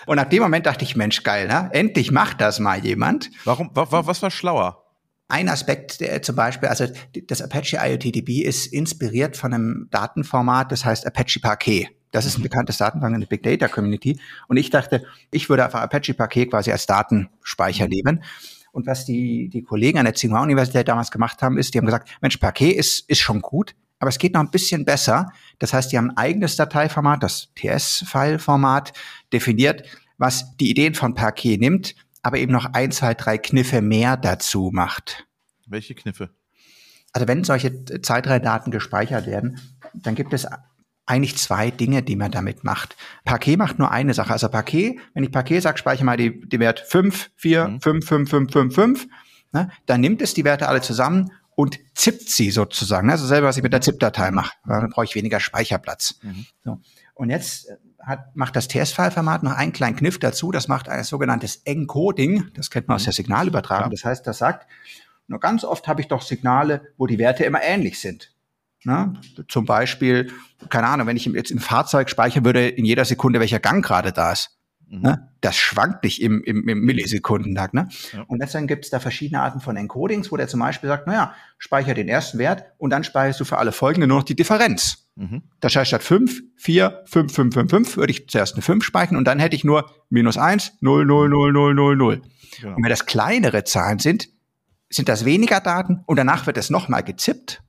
Und 0.08 0.18
ab 0.18 0.32
dem 0.32 0.42
Moment 0.42 0.66
dachte 0.66 0.84
ich, 0.84 0.96
Mensch, 0.96 1.22
geil, 1.22 1.48
ne? 1.48 1.70
Endlich 1.74 2.12
macht 2.12 2.42
das 2.42 2.60
mal 2.60 2.84
jemand. 2.84 3.30
Warum, 3.44 3.70
was 3.74 4.24
war 4.24 4.32
schlauer? 4.32 4.85
Ein 5.28 5.50
Aspekt, 5.50 6.02
der 6.02 6.22
zum 6.22 6.36
Beispiel, 6.36 6.70
also 6.70 6.86
das 7.28 7.42
Apache 7.42 7.78
IoTDB 7.78 8.44
ist 8.44 8.68
inspiriert 8.68 9.38
von 9.38 9.54
einem 9.54 9.88
Datenformat, 9.90 10.72
das 10.72 10.86
heißt 10.86 11.08
Apache 11.08 11.40
Parquet. 11.40 11.90
Das 12.12 12.26
ist 12.26 12.38
ein 12.38 12.42
mhm. 12.42 12.44
bekanntes 12.44 12.78
Datenbank 12.78 13.16
in 13.16 13.22
der 13.22 13.28
Big 13.28 13.44
Data 13.44 13.68
Community. 13.68 14.20
Und 14.48 14.58
ich 14.58 14.70
dachte, 14.70 15.04
ich 15.32 15.50
würde 15.50 15.66
einfach 15.66 15.82
Apache 15.82 16.14
Parquet 16.14 16.48
quasi 16.48 16.72
als 16.72 16.86
Datenspeicher 16.86 17.86
mhm. 17.86 17.90
nehmen. 17.90 18.24
Und 18.72 18.88
was 18.88 19.06
die, 19.06 19.50
die 19.50 19.64
Kollegen 19.64 19.98
an 19.98 20.06
der 20.06 20.14
Tsinghua 20.14 20.44
Universität 20.44 20.88
damals 20.88 21.10
gemacht 21.10 21.42
haben, 21.42 21.58
ist, 21.58 21.74
die 21.74 21.80
haben 21.80 21.86
gesagt, 21.86 22.10
Mensch, 22.22 22.38
Parquet 22.38 22.72
ist, 22.72 23.10
ist 23.10 23.20
schon 23.20 23.42
gut, 23.42 23.74
aber 24.00 24.10
es 24.10 24.18
geht 24.18 24.34
noch 24.34 24.42
ein 24.42 24.52
bisschen 24.52 24.86
besser. 24.86 25.32
Das 25.60 25.74
heißt, 25.74 25.92
die 25.92 25.98
haben 25.98 26.12
ein 26.12 26.18
eigenes 26.18 26.56
Dateiformat, 26.56 27.24
das 27.24 27.50
TS-File-Format 27.56 28.94
definiert, 29.34 29.84
was 30.18 30.56
die 30.58 30.70
Ideen 30.70 30.94
von 30.94 31.16
Parquet 31.16 31.58
nimmt, 31.58 31.96
aber 32.26 32.40
eben 32.40 32.52
noch 32.52 32.66
ein, 32.74 32.92
zwei, 32.92 33.14
drei 33.14 33.38
Kniffe 33.38 33.84
mehr 33.84 34.18
dazu 34.18 34.72
macht. 34.74 35.28
Welche 35.68 35.94
Kniffe? 35.94 36.32
Also 37.14 37.28
wenn 37.28 37.44
solche 37.44 37.86
Zeitreihendaten 38.02 38.72
gespeichert 38.72 39.28
werden, 39.28 39.60
dann 39.94 40.16
gibt 40.16 40.34
es 40.34 40.48
eigentlich 41.06 41.38
zwei 41.38 41.70
Dinge, 41.70 42.02
die 42.02 42.16
man 42.16 42.32
damit 42.32 42.64
macht. 42.64 42.98
Parquet 43.26 43.58
macht 43.58 43.78
nur 43.78 43.92
eine 43.92 44.16
Sache. 44.16 44.34
Also 44.34 44.50
Parquet, 44.50 45.00
wenn 45.14 45.24
ich 45.24 45.32
Parquet 45.32 45.60
sage, 45.60 45.78
speichere 45.78 46.04
mal 46.04 46.18
die, 46.18 46.42
die 46.50 46.60
Wert 46.60 46.80
5, 46.80 47.30
4, 47.36 47.68
mhm. 47.68 47.82
5, 47.82 48.08
5, 48.08 48.30
5, 48.32 48.52
5, 48.52 48.74
5, 48.76 49.08
ne, 49.52 49.70
dann 49.86 50.02
nimmt 50.02 50.20
es 50.24 50.34
die 50.34 50.44
Werte 50.44 50.68
alle 50.68 50.82
zusammen 50.82 51.32
und 51.54 51.78
zippt 51.94 52.28
sie 52.28 52.50
sozusagen. 52.50 53.12
Also 53.12 53.28
selber, 53.28 53.50
was 53.50 53.58
ich 53.58 53.64
mit 53.64 53.72
der 53.72 53.82
ZIP-Datei 53.82 54.32
mache. 54.32 54.54
Dann 54.66 54.90
brauche 54.90 55.06
ich 55.06 55.14
weniger 55.14 55.40
Speicherplatz. 55.40 56.16
Mhm. 56.24 56.46
So. 56.64 56.82
Und 57.14 57.30
jetzt 57.30 57.68
hat, 58.06 58.36
macht 58.36 58.56
das 58.56 58.68
TS-File-Format 58.68 59.44
noch 59.44 59.54
einen 59.54 59.74
kleinen 59.74 59.96
Kniff 59.96 60.20
dazu. 60.20 60.52
Das 60.52 60.68
macht 60.68 60.88
ein 60.90 61.04
sogenanntes 61.04 61.58
Encoding. 61.66 62.52
Das 62.54 62.70
kennt 62.70 62.88
man 62.88 62.96
aus 62.96 63.04
der 63.04 63.12
mhm. 63.12 63.16
Signalübertragung. 63.16 63.92
Das 63.92 64.06
heißt, 64.06 64.26
das 64.28 64.38
sagt, 64.38 64.68
nur 65.28 65.40
ganz 65.40 65.64
oft 65.64 65.88
habe 65.88 66.02
ich 66.02 66.08
doch 66.08 66.22
Signale, 66.22 66.94
wo 66.98 67.08
die 67.08 67.18
Werte 67.18 67.44
immer 67.44 67.64
ähnlich 67.64 68.00
sind. 68.00 68.32
Na, 68.84 69.14
zum 69.48 69.66
Beispiel, 69.66 70.32
keine 70.70 70.86
Ahnung, 70.88 71.08
wenn 71.08 71.18
ich 71.18 71.26
jetzt 71.26 71.50
im 71.50 71.58
Fahrzeug 71.58 72.08
speichern 72.08 72.46
würde, 72.46 72.68
in 72.68 72.86
jeder 72.86 73.04
Sekunde, 73.04 73.40
welcher 73.40 73.60
Gang 73.60 73.84
gerade 73.84 74.12
da 74.12 74.32
ist. 74.32 74.60
Mhm. 74.90 75.02
Ne? 75.02 75.30
Das 75.42 75.56
schwankt 75.56 76.04
nicht 76.04 76.22
im, 76.22 76.44
im, 76.44 76.68
im 76.68 76.80
Millisekundentag. 76.82 77.74
Ne? 77.74 77.88
Ja. 78.14 78.24
Und 78.28 78.42
deswegen 78.42 78.68
gibt 78.68 78.86
es 78.86 78.92
da 78.92 79.00
verschiedene 79.00 79.42
Arten 79.42 79.60
von 79.60 79.76
Encodings, 79.76 80.32
wo 80.32 80.38
der 80.38 80.48
zum 80.48 80.60
Beispiel 80.60 80.88
sagt, 80.88 81.08
naja, 81.08 81.34
speicher 81.58 81.94
den 81.94 82.08
ersten 82.08 82.38
Wert 82.38 82.66
und 82.78 82.90
dann 82.90 83.04
speicherst 83.04 83.40
du 83.40 83.46
für 83.46 83.58
alle 83.58 83.72
folgenden 83.72 84.10
nur 84.10 84.20
noch 84.20 84.26
die 84.26 84.36
Differenz. 84.36 85.10
Mhm. 85.16 85.44
Das 85.60 85.76
heißt, 85.76 85.88
statt 85.88 86.04
5, 86.04 86.42
4, 86.58 87.04
5, 87.06 87.34
5, 87.34 87.54
5, 87.54 87.70
5 87.70 87.98
würde 87.98 88.12
ich 88.12 88.28
zuerst 88.30 88.56
eine 88.56 88.62
5 88.62 88.84
speichern 88.84 89.18
und 89.18 89.26
dann 89.26 89.40
hätte 89.40 89.56
ich 89.56 89.64
nur 89.64 89.90
minus 90.10 90.38
1, 90.38 90.74
0, 90.82 91.06
0, 91.06 91.30
0, 91.30 91.54
0, 91.54 91.74
0, 91.74 91.96
0. 91.96 92.22
Ja. 92.62 92.74
Und 92.74 92.84
wenn 92.84 92.90
das 92.90 93.06
kleinere 93.06 93.64
Zahlen 93.64 94.00
sind, 94.00 94.30
sind 94.90 95.10
das 95.10 95.26
weniger 95.26 95.60
Daten 95.60 96.02
und 96.06 96.18
danach 96.18 96.46
wird 96.48 96.58
es 96.58 96.70
nochmal 96.70 97.04
gezippt 97.04 97.62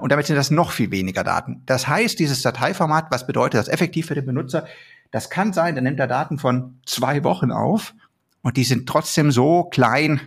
und 0.00 0.12
damit 0.12 0.26
sind 0.26 0.36
das 0.36 0.50
noch 0.50 0.72
viel 0.72 0.90
weniger 0.90 1.24
Daten. 1.24 1.62
Das 1.64 1.88
heißt, 1.88 2.18
dieses 2.18 2.42
Dateiformat, 2.42 3.06
was 3.10 3.26
bedeutet 3.26 3.58
das 3.58 3.68
effektiv 3.68 4.06
für 4.06 4.14
den 4.14 4.26
Benutzer? 4.26 4.66
Das 5.10 5.30
kann 5.30 5.52
sein, 5.52 5.74
der 5.74 5.82
nimmt 5.82 5.98
da 5.98 6.06
Daten 6.06 6.38
von 6.38 6.80
zwei 6.84 7.24
Wochen 7.24 7.50
auf 7.50 7.94
und 8.42 8.56
die 8.56 8.64
sind 8.64 8.88
trotzdem 8.88 9.30
so 9.30 9.64
klein, 9.64 10.20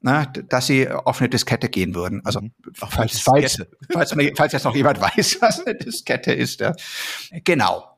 ne, 0.00 0.30
dass 0.48 0.66
sie 0.66 0.88
auf 0.88 1.20
eine 1.20 1.28
Diskette 1.28 1.68
gehen 1.68 1.94
würden. 1.94 2.24
Also 2.24 2.40
mhm. 2.40 2.52
falls, 2.74 3.20
falls, 3.20 3.62
falls, 3.92 4.14
falls 4.36 4.52
jetzt 4.52 4.64
noch 4.64 4.74
jemand 4.74 5.00
weiß, 5.00 5.38
was 5.40 5.64
eine 5.64 5.76
Diskette 5.76 6.32
ist. 6.32 6.60
Ja. 6.60 6.74
Genau. 7.44 7.90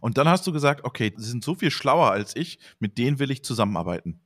Und 0.00 0.18
dann 0.18 0.28
hast 0.28 0.46
du 0.46 0.52
gesagt, 0.52 0.84
okay, 0.84 1.12
sie 1.16 1.30
sind 1.30 1.44
so 1.44 1.54
viel 1.54 1.70
schlauer 1.70 2.10
als 2.10 2.34
ich, 2.34 2.58
mit 2.80 2.98
denen 2.98 3.18
will 3.18 3.30
ich 3.30 3.44
zusammenarbeiten 3.44 4.20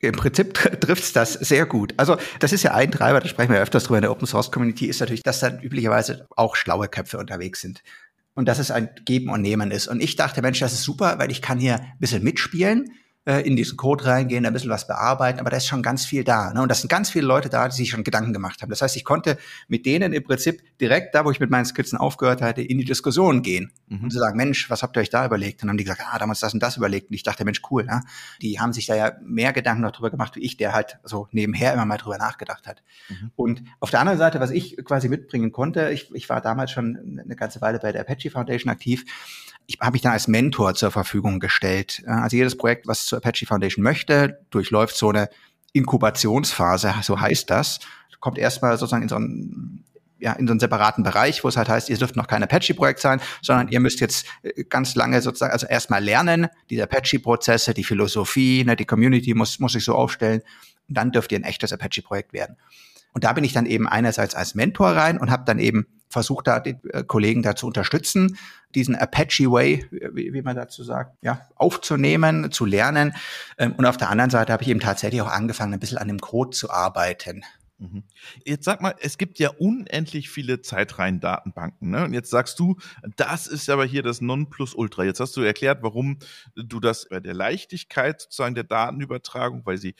im 0.00 0.12
Prinzip 0.12 0.54
trifft 0.54 1.04
es 1.04 1.12
das 1.12 1.32
sehr 1.34 1.66
gut. 1.66 1.94
Also 1.96 2.16
das 2.40 2.52
ist 2.52 2.62
ja 2.62 2.74
ein 2.74 2.90
Treiber, 2.90 3.20
da 3.20 3.28
sprechen 3.28 3.52
wir 3.52 3.60
öfters 3.60 3.84
drüber 3.84 3.98
in 3.98 4.02
der 4.02 4.10
Open 4.10 4.26
Source 4.26 4.50
Community, 4.50 4.86
ist 4.86 5.00
natürlich, 5.00 5.22
dass 5.22 5.40
dann 5.40 5.60
üblicherweise 5.60 6.26
auch 6.36 6.56
schlaue 6.56 6.88
Köpfe 6.88 7.18
unterwegs 7.18 7.60
sind. 7.60 7.82
Und 8.36 8.46
dass 8.46 8.60
es 8.60 8.70
ein 8.70 8.90
Geben 9.04 9.30
und 9.30 9.42
Nehmen 9.42 9.72
ist. 9.72 9.88
Und 9.88 10.00
ich 10.00 10.14
dachte, 10.14 10.42
Mensch, 10.42 10.60
das 10.60 10.72
ist 10.72 10.84
super, 10.84 11.18
weil 11.18 11.32
ich 11.32 11.42
kann 11.42 11.58
hier 11.58 11.80
ein 11.80 11.98
bisschen 11.98 12.22
mitspielen 12.22 12.92
äh, 13.26 13.40
in 13.40 13.56
diesen 13.56 13.76
Code 13.76 14.06
reingehen, 14.06 14.46
ein 14.46 14.52
bisschen 14.52 14.70
was 14.70 14.86
bearbeiten, 14.86 15.40
aber 15.40 15.50
da 15.50 15.56
ist 15.56 15.66
schon 15.66 15.82
ganz 15.82 16.04
viel 16.04 16.22
da. 16.22 16.52
Ne? 16.52 16.62
Und 16.62 16.70
das 16.70 16.80
sind 16.80 16.88
ganz 16.88 17.10
viele 17.10 17.26
Leute 17.26 17.48
da, 17.48 17.68
die 17.68 17.74
sich 17.74 17.90
schon 17.90 18.04
Gedanken 18.04 18.32
gemacht 18.32 18.62
haben. 18.62 18.70
Das 18.70 18.82
heißt, 18.82 18.96
ich 18.96 19.04
konnte 19.04 19.36
mit 19.66 19.84
denen 19.84 20.12
im 20.12 20.22
Prinzip 20.22 20.62
direkt 20.80 21.14
da, 21.14 21.24
wo 21.24 21.32
ich 21.32 21.40
mit 21.40 21.50
meinen 21.50 21.64
Skizzen 21.64 21.98
aufgehört 21.98 22.40
hatte, 22.40 22.62
in 22.62 22.78
die 22.78 22.84
Diskussion 22.84 23.42
gehen 23.42 23.72
mhm. 23.88 24.04
und 24.04 24.10
zu 24.12 24.18
sagen, 24.18 24.36
Mensch, 24.36 24.70
was 24.70 24.82
habt 24.82 24.96
ihr 24.96 25.00
euch 25.00 25.10
da 25.10 25.26
überlegt? 25.26 25.56
Und 25.56 25.62
dann 25.62 25.70
haben 25.70 25.78
die 25.78 25.84
gesagt, 25.84 26.02
ah, 26.08 26.18
damals 26.18 26.40
das 26.40 26.54
und 26.54 26.62
das 26.62 26.76
überlegt. 26.76 27.10
Und 27.10 27.14
ich 27.14 27.24
dachte, 27.24 27.44
Mensch, 27.44 27.60
cool. 27.70 27.84
Ne? 27.84 28.02
Die 28.42 28.60
haben 28.60 28.72
sich 28.72 28.86
da 28.86 28.94
ja 28.94 29.12
mehr 29.20 29.52
Gedanken 29.52 29.82
noch 29.82 29.92
drüber 29.92 30.10
gemacht, 30.10 30.36
wie 30.36 30.40
ich, 30.40 30.56
der 30.56 30.72
halt 30.72 30.98
so 31.02 31.26
nebenher 31.32 31.72
immer 31.72 31.84
mal 31.84 31.96
drüber 31.96 32.18
nachgedacht 32.18 32.68
hat. 32.68 32.82
Mhm. 33.08 33.30
Und 33.34 33.62
auf 33.80 33.90
der 33.90 34.00
anderen 34.00 34.18
Seite, 34.18 34.38
was 34.38 34.52
ich 34.52 34.76
quasi 34.84 35.08
mitbringen 35.08 35.50
konnte, 35.50 35.90
ich, 35.90 36.14
ich 36.14 36.28
war 36.28 36.40
damals 36.40 36.70
schon 36.70 37.20
eine 37.24 37.34
ganze 37.34 37.60
Weile 37.60 37.80
bei 37.80 37.90
der 37.90 38.02
Apache 38.02 38.30
Foundation 38.30 38.70
aktiv, 38.70 39.04
ich 39.66 39.78
habe 39.80 39.92
mich 39.92 40.02
dann 40.02 40.12
als 40.12 40.28
Mentor 40.28 40.74
zur 40.74 40.90
Verfügung 40.90 41.40
gestellt. 41.40 42.02
Also 42.06 42.36
jedes 42.36 42.56
Projekt, 42.56 42.86
was 42.86 43.06
zur 43.06 43.18
Apache 43.18 43.46
Foundation 43.46 43.82
möchte, 43.82 44.40
durchläuft 44.50 44.96
so 44.96 45.10
eine 45.10 45.28
Inkubationsphase, 45.72 46.94
so 47.02 47.20
heißt 47.20 47.50
das. 47.50 47.80
Kommt 48.20 48.38
erstmal 48.38 48.76
sozusagen 48.78 49.02
in 49.02 49.08
so 49.08 49.16
einen 49.16 49.84
ja, 50.18 50.32
in 50.32 50.46
so 50.46 50.52
einen 50.52 50.60
separaten 50.60 51.04
Bereich, 51.04 51.44
wo 51.44 51.48
es 51.48 51.58
halt 51.58 51.68
heißt, 51.68 51.90
ihr 51.90 51.98
dürft 51.98 52.16
noch 52.16 52.26
kein 52.26 52.42
Apache-Projekt 52.42 53.00
sein, 53.00 53.20
sondern 53.42 53.68
ihr 53.68 53.80
müsst 53.80 54.00
jetzt 54.00 54.26
äh, 54.42 54.64
ganz 54.64 54.94
lange 54.94 55.20
sozusagen, 55.20 55.52
also 55.52 55.66
erstmal 55.66 56.02
lernen, 56.02 56.48
diese 56.70 56.84
Apache-Prozesse, 56.84 57.74
die 57.74 57.84
Philosophie, 57.84 58.64
ne, 58.64 58.76
die 58.76 58.86
Community 58.86 59.34
muss, 59.34 59.58
muss 59.58 59.72
sich 59.72 59.84
so 59.84 59.94
aufstellen, 59.94 60.40
und 60.88 60.96
dann 60.96 61.12
dürft 61.12 61.32
ihr 61.32 61.38
ein 61.38 61.44
echtes 61.44 61.72
Apache-Projekt 61.72 62.32
werden. 62.32 62.56
Und 63.12 63.24
da 63.24 63.32
bin 63.32 63.44
ich 63.44 63.52
dann 63.52 63.66
eben 63.66 63.86
einerseits 63.86 64.34
als 64.34 64.54
Mentor 64.54 64.88
rein 64.90 65.18
und 65.18 65.30
habe 65.30 65.44
dann 65.44 65.58
eben 65.58 65.86
versucht, 66.08 66.46
da 66.46 66.60
die 66.60 66.76
äh, 66.92 67.04
Kollegen 67.04 67.42
da 67.42 67.56
zu 67.56 67.66
unterstützen, 67.66 68.38
diesen 68.74 68.94
Apache 68.94 69.50
Way, 69.50 69.86
wie, 70.12 70.32
wie, 70.32 70.42
man 70.42 70.56
dazu 70.56 70.82
sagt, 70.82 71.16
ja, 71.22 71.40
aufzunehmen, 71.54 72.50
zu 72.52 72.64
lernen. 72.64 73.14
Ähm, 73.58 73.72
und 73.76 73.86
auf 73.86 73.96
der 73.96 74.10
anderen 74.10 74.30
Seite 74.30 74.52
habe 74.52 74.62
ich 74.62 74.68
eben 74.68 74.80
tatsächlich 74.80 75.22
auch 75.22 75.30
angefangen, 75.30 75.74
ein 75.74 75.80
bisschen 75.80 75.98
an 75.98 76.08
dem 76.08 76.20
Code 76.20 76.50
zu 76.50 76.70
arbeiten. 76.70 77.42
Mhm. 77.78 78.04
Jetzt 78.44 78.64
sag 78.64 78.80
mal, 78.80 78.94
es 79.00 79.18
gibt 79.18 79.38
ja 79.38 79.50
unendlich 79.50 80.30
viele 80.30 80.62
Zeitreihen-Datenbanken. 80.62 81.90
Ne? 81.90 82.04
Und 82.04 82.14
jetzt 82.14 82.30
sagst 82.30 82.58
du, 82.58 82.76
das 83.16 83.46
ist 83.46 83.68
aber 83.68 83.84
hier 83.84 84.02
das 84.02 84.22
Nonplusultra. 84.22 85.04
Jetzt 85.04 85.20
hast 85.20 85.36
du 85.36 85.42
erklärt, 85.42 85.82
warum 85.82 86.18
du 86.54 86.80
das 86.80 87.08
bei 87.08 87.20
der 87.20 87.34
Leichtigkeit 87.34 88.22
sozusagen 88.22 88.54
der 88.54 88.64
Datenübertragung, 88.64 89.66
weil 89.66 89.76
sie 89.76 89.94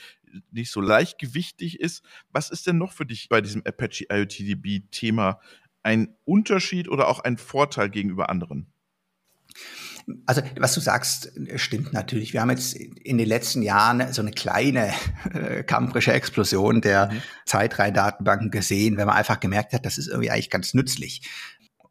nicht 0.51 0.71
so 0.71 0.81
leichtgewichtig 0.81 1.81
ist. 1.81 2.03
Was 2.33 2.51
ist 2.51 2.67
denn 2.67 2.79
noch 2.79 2.93
für 2.93 3.07
dich 3.07 3.29
bei 3.29 3.41
diesem 3.41 3.63
Apache 3.67 4.07
IoTDB-Thema 4.11 5.41
ein 5.87 6.17
Unterschied 6.25 6.89
oder 6.89 7.09
auch 7.09 7.21
ein 7.21 7.39
Vorteil 7.39 7.89
gegenüber 7.89 8.29
anderen? 8.29 8.67
Also, 10.25 10.43
was 10.59 10.75
du 10.75 10.81
sagst, 10.81 11.33
stimmt 11.57 11.93
natürlich. 11.93 12.33
Wir 12.33 12.41
haben 12.41 12.51
jetzt 12.51 12.75
in 12.75 13.19
den 13.19 13.27
letzten 13.27 13.63
Jahren 13.63 14.13
so 14.13 14.23
eine 14.23 14.31
kleine 14.31 14.93
äh, 15.33 15.65
kampfrische 15.65 16.13
Explosion 16.13 16.81
der 16.81 17.11
mhm. 17.11 17.23
Zeitreihendatenbanken 17.45 18.51
gesehen, 18.51 18.97
wenn 18.97 19.07
man 19.07 19.17
einfach 19.17 19.41
gemerkt 19.41 19.73
hat, 19.73 19.85
das 19.85 19.99
ist 19.99 20.07
irgendwie 20.07 20.31
eigentlich 20.31 20.51
ganz 20.51 20.75
nützlich. 20.75 21.23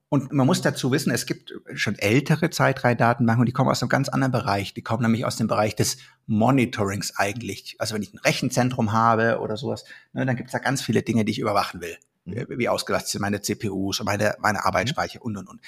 Und 0.08 0.32
man 0.32 0.46
muss 0.46 0.62
dazu 0.62 0.92
wissen, 0.92 1.12
es 1.12 1.26
gibt 1.26 1.54
schon 1.74 1.96
ältere 1.96 2.50
Zeitreihendatenbanken 2.50 3.42
und 3.42 3.48
die 3.48 3.54
kommen 3.54 3.70
aus 3.70 3.82
einem 3.82 3.90
ganz 3.90 4.08
anderen 4.08 4.32
Bereich. 4.32 4.74
Die 4.74 4.82
kommen 4.82 5.02
nämlich 5.02 5.26
aus 5.26 5.36
dem 5.36 5.48
Bereich 5.48 5.76
des 5.76 5.98
Monitorings 6.26 7.18
eigentlich. 7.18 7.76
Also 7.80 7.96
wenn 7.96 8.02
ich 8.02 8.14
ein 8.14 8.20
Rechenzentrum 8.20 8.94
habe 8.94 9.40
oder 9.40 9.58
sowas, 9.58 9.84
ne, 10.14 10.26
dann 10.26 10.38
gibt 10.38 10.50
es 10.50 10.54
da 10.54 10.60
ganz 10.60 10.82
viele 10.82 11.02
Dinge, 11.02 11.26
die 11.26 11.32
ich 11.32 11.40
überwachen 11.40 11.82
will. 11.82 11.98
Mhm. 12.26 12.46
Wie 12.50 12.70
ausgelastet 12.70 13.12
sind 13.12 13.22
meine 13.22 13.42
CPUs, 13.42 14.04
meine, 14.04 14.36
meine 14.40 14.66
Arbeitsspeicher 14.66 15.22
und, 15.22 15.38
und, 15.38 15.48
und. 15.48 15.62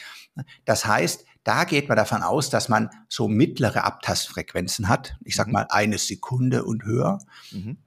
Das 0.66 0.86
heißt, 0.86 1.26
da 1.44 1.64
geht 1.64 1.88
man 1.88 1.98
davon 1.98 2.24
aus, 2.24 2.50
dass 2.50 2.68
man 2.68 2.90
so 3.08 3.28
mittlere 3.28 3.84
Abtastfrequenzen 3.84 4.90
hat. 4.90 5.16
Ich 5.24 5.36
sag 5.36 5.48
mhm. 5.48 5.54
mal 5.54 5.68
eine 5.70 5.98
Sekunde 5.98 6.66
und 6.66 6.84
höher. 6.84 7.20
Mhm. 7.52 7.78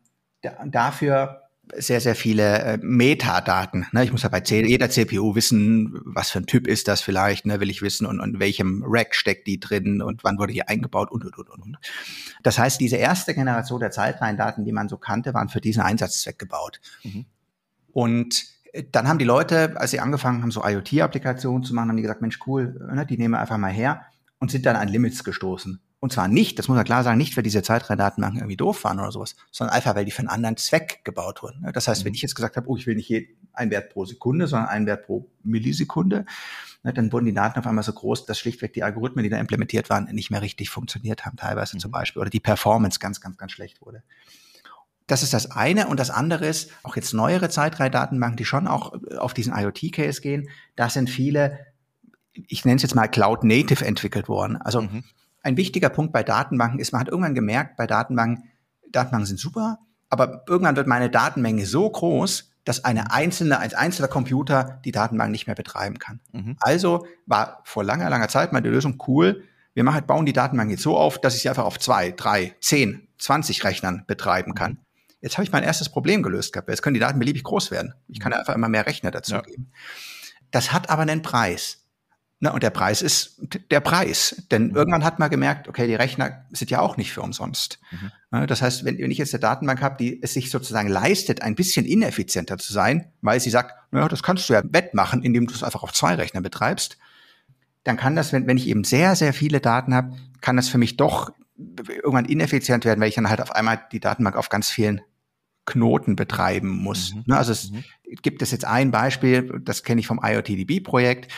Da, 0.42 0.64
dafür 0.66 1.50
sehr, 1.76 2.00
sehr 2.00 2.14
viele 2.14 2.58
äh, 2.62 2.78
Metadaten. 2.82 3.86
Ne? 3.92 4.04
Ich 4.04 4.12
muss 4.12 4.22
ja 4.22 4.28
bei 4.28 4.42
jeder 4.42 4.90
CPU 4.90 5.34
wissen, 5.34 6.00
was 6.04 6.30
für 6.30 6.38
ein 6.38 6.46
Typ 6.46 6.66
ist 6.66 6.88
das 6.88 7.00
vielleicht, 7.00 7.46
ne? 7.46 7.60
will 7.60 7.70
ich 7.70 7.82
wissen 7.82 8.06
und, 8.06 8.20
und 8.20 8.40
welchem 8.40 8.82
Rack 8.86 9.14
steckt 9.14 9.46
die 9.46 9.60
drin 9.60 10.02
und 10.02 10.24
wann 10.24 10.38
wurde 10.38 10.52
die 10.52 10.66
eingebaut 10.66 11.10
und, 11.10 11.24
und, 11.24 11.36
und, 11.36 11.48
und. 11.48 11.78
Das 12.42 12.58
heißt, 12.58 12.80
diese 12.80 12.96
erste 12.96 13.34
Generation 13.34 13.80
der 13.80 13.90
Zeitreihendaten, 13.90 14.64
die 14.64 14.72
man 14.72 14.88
so 14.88 14.96
kannte, 14.96 15.34
waren 15.34 15.48
für 15.48 15.60
diesen 15.60 15.82
Einsatzzweck 15.82 16.38
gebaut. 16.38 16.80
Mhm. 17.04 17.26
Und 17.92 18.46
dann 18.92 19.08
haben 19.08 19.18
die 19.18 19.24
Leute, 19.24 19.74
als 19.76 19.90
sie 19.90 20.00
angefangen 20.00 20.42
haben, 20.42 20.50
so 20.50 20.64
IoT-Applikationen 20.64 21.64
zu 21.64 21.74
machen, 21.74 21.88
haben 21.88 21.96
die 21.96 22.02
gesagt, 22.02 22.20
Mensch, 22.20 22.38
cool, 22.46 22.88
ne, 22.92 23.06
die 23.06 23.18
nehmen 23.18 23.34
wir 23.34 23.40
einfach 23.40 23.58
mal 23.58 23.72
her 23.72 24.02
und 24.38 24.50
sind 24.50 24.66
dann 24.66 24.76
an 24.76 24.88
Limits 24.88 25.24
gestoßen. 25.24 25.80
Und 26.02 26.12
zwar 26.12 26.28
nicht, 26.28 26.58
das 26.58 26.66
muss 26.66 26.76
man 26.76 26.84
klar 26.84 27.04
sagen, 27.04 27.18
nicht, 27.18 27.36
weil 27.36 27.44
diese 27.44 27.62
Zeitreihendatenbanken 27.62 28.40
irgendwie 28.40 28.56
doof 28.56 28.84
waren 28.84 28.98
oder 28.98 29.12
sowas, 29.12 29.36
sondern 29.50 29.76
einfach, 29.76 29.94
weil 29.94 30.06
die 30.06 30.10
für 30.10 30.20
einen 30.20 30.28
anderen 30.28 30.56
Zweck 30.56 31.00
gebaut 31.04 31.42
wurden. 31.42 31.66
Das 31.74 31.88
heißt, 31.88 32.06
wenn 32.06 32.12
mhm. 32.12 32.14
ich 32.14 32.22
jetzt 32.22 32.34
gesagt 32.34 32.56
habe, 32.56 32.68
oh, 32.70 32.76
ich 32.76 32.86
will 32.86 32.94
nicht 32.94 33.12
einen 33.52 33.70
Wert 33.70 33.92
pro 33.92 34.06
Sekunde, 34.06 34.46
sondern 34.46 34.70
einen 34.70 34.86
Wert 34.86 35.04
pro 35.04 35.30
Millisekunde, 35.42 36.24
ne, 36.84 36.94
dann 36.94 37.12
wurden 37.12 37.26
die 37.26 37.34
Daten 37.34 37.58
auf 37.58 37.66
einmal 37.66 37.84
so 37.84 37.92
groß, 37.92 38.24
dass 38.24 38.38
schlichtweg 38.38 38.72
die 38.72 38.82
Algorithmen, 38.82 39.24
die 39.24 39.28
da 39.28 39.38
implementiert 39.38 39.90
waren, 39.90 40.06
nicht 40.06 40.30
mehr 40.30 40.40
richtig 40.40 40.70
funktioniert 40.70 41.26
haben, 41.26 41.36
teilweise 41.36 41.76
mhm. 41.76 41.80
zum 41.80 41.90
Beispiel, 41.90 42.20
oder 42.22 42.30
die 42.30 42.40
Performance 42.40 42.98
ganz, 42.98 43.20
ganz, 43.20 43.36
ganz 43.36 43.52
schlecht 43.52 43.82
wurde. 43.82 44.02
Das 45.10 45.24
ist 45.24 45.34
das 45.34 45.50
eine. 45.50 45.88
Und 45.88 45.98
das 45.98 46.10
andere 46.10 46.46
ist, 46.46 46.70
auch 46.84 46.94
jetzt 46.94 47.14
neuere 47.14 47.48
Zeitreihendatenbanken, 47.48 48.36
die 48.36 48.44
schon 48.44 48.68
auch 48.68 48.94
äh, 49.10 49.16
auf 49.16 49.34
diesen 49.34 49.52
IoT-Case 49.52 50.20
gehen, 50.20 50.48
da 50.76 50.88
sind 50.88 51.10
viele, 51.10 51.66
ich 52.32 52.64
nenne 52.64 52.76
es 52.76 52.82
jetzt 52.82 52.94
mal 52.94 53.08
Cloud 53.08 53.42
Native 53.42 53.84
entwickelt 53.84 54.28
worden. 54.28 54.56
Also 54.56 54.82
mhm. 54.82 55.02
ein 55.42 55.56
wichtiger 55.56 55.88
Punkt 55.88 56.12
bei 56.12 56.22
Datenbanken 56.22 56.78
ist, 56.78 56.92
man 56.92 57.00
hat 57.00 57.08
irgendwann 57.08 57.34
gemerkt, 57.34 57.76
bei 57.76 57.88
Datenbanken, 57.88 58.44
Datenbanken 58.92 59.26
sind 59.26 59.40
super, 59.40 59.78
aber 60.10 60.44
irgendwann 60.46 60.76
wird 60.76 60.86
meine 60.86 61.10
Datenmenge 61.10 61.66
so 61.66 61.90
groß, 61.90 62.52
dass 62.64 62.84
eine 62.84 63.12
einzelne, 63.12 63.58
ein 63.58 63.74
einzelner 63.74 64.08
Computer 64.08 64.80
die 64.84 64.92
Datenbank 64.92 65.32
nicht 65.32 65.46
mehr 65.46 65.56
betreiben 65.56 65.98
kann. 65.98 66.20
Mhm. 66.32 66.56
Also 66.60 67.06
war 67.26 67.62
vor 67.64 67.82
langer, 67.82 68.10
langer 68.10 68.28
Zeit 68.28 68.52
meine 68.52 68.68
Lösung 68.68 69.02
cool. 69.08 69.42
Wir 69.74 69.82
machen, 69.82 70.06
bauen 70.06 70.26
die 70.26 70.32
Datenbank 70.32 70.70
jetzt 70.70 70.82
so 70.82 70.96
auf, 70.96 71.20
dass 71.20 71.34
ich 71.34 71.42
sie 71.42 71.48
einfach 71.48 71.64
auf 71.64 71.80
zwei, 71.80 72.12
drei, 72.12 72.54
zehn, 72.60 73.08
zwanzig 73.18 73.64
Rechnern 73.64 74.04
betreiben 74.06 74.54
kann. 74.54 74.78
Jetzt 75.20 75.36
habe 75.36 75.44
ich 75.44 75.52
mein 75.52 75.62
erstes 75.62 75.88
Problem 75.88 76.22
gelöst 76.22 76.52
gehabt. 76.52 76.68
Jetzt 76.68 76.82
können 76.82 76.94
die 76.94 77.00
Daten 77.00 77.18
beliebig 77.18 77.44
groß 77.44 77.70
werden. 77.70 77.94
Ich 78.08 78.20
kann 78.20 78.32
mhm. 78.32 78.38
einfach 78.38 78.54
immer 78.54 78.68
mehr 78.68 78.86
Rechner 78.86 79.10
dazu 79.10 79.34
ja. 79.34 79.42
geben. 79.42 79.72
Das 80.50 80.72
hat 80.72 80.90
aber 80.90 81.02
einen 81.02 81.22
Preis. 81.22 81.78
Na, 82.42 82.52
und 82.52 82.62
der 82.62 82.70
Preis 82.70 83.02
ist 83.02 83.38
der 83.70 83.80
Preis. 83.80 84.44
Denn 84.50 84.68
mhm. 84.68 84.76
irgendwann 84.76 85.04
hat 85.04 85.18
man 85.18 85.28
gemerkt, 85.28 85.68
okay, 85.68 85.86
die 85.86 85.94
Rechner 85.94 86.46
sind 86.52 86.70
ja 86.70 86.80
auch 86.80 86.96
nicht 86.96 87.12
für 87.12 87.20
umsonst. 87.20 87.78
Mhm. 87.90 88.46
Das 88.46 88.62
heißt, 88.62 88.84
wenn, 88.86 88.98
wenn 88.98 89.10
ich 89.10 89.18
jetzt 89.18 89.34
eine 89.34 89.40
Datenbank 89.40 89.82
habe, 89.82 89.96
die 89.98 90.22
es 90.22 90.32
sich 90.32 90.50
sozusagen 90.50 90.88
leistet, 90.88 91.42
ein 91.42 91.54
bisschen 91.54 91.84
ineffizienter 91.84 92.56
zu 92.56 92.72
sein, 92.72 93.12
weil 93.20 93.40
sie 93.40 93.50
sagt, 93.50 93.74
naja, 93.92 94.08
das 94.08 94.22
kannst 94.22 94.48
du 94.48 94.54
ja 94.54 94.62
wettmachen, 94.64 95.22
indem 95.22 95.46
du 95.46 95.54
es 95.54 95.62
einfach 95.62 95.82
auf 95.82 95.92
zwei 95.92 96.14
Rechnern 96.14 96.42
betreibst, 96.42 96.96
dann 97.84 97.98
kann 97.98 98.16
das, 98.16 98.32
wenn, 98.32 98.46
wenn 98.46 98.56
ich 98.56 98.68
eben 98.68 98.84
sehr, 98.84 99.16
sehr 99.16 99.34
viele 99.34 99.60
Daten 99.60 99.94
habe, 99.94 100.16
kann 100.40 100.56
das 100.56 100.68
für 100.68 100.78
mich 100.78 100.96
doch 100.96 101.32
irgendwann 101.56 102.24
ineffizient 102.24 102.86
werden, 102.86 103.00
weil 103.00 103.08
ich 103.08 103.14
dann 103.14 103.28
halt 103.28 103.42
auf 103.42 103.52
einmal 103.52 103.80
die 103.92 104.00
Datenbank 104.00 104.36
auf 104.36 104.48
ganz 104.48 104.70
vielen 104.70 105.02
Knoten 105.66 106.16
betreiben 106.16 106.68
muss. 106.68 107.14
Mhm. 107.14 107.24
Ne, 107.26 107.36
also 107.36 107.52
es 107.52 107.70
mhm. 107.70 107.84
gibt 108.22 108.42
es 108.42 108.50
jetzt 108.50 108.64
ein 108.64 108.90
Beispiel, 108.90 109.60
das 109.62 109.82
kenne 109.82 110.00
ich 110.00 110.06
vom 110.06 110.20
IoTDB-Projekt. 110.22 111.32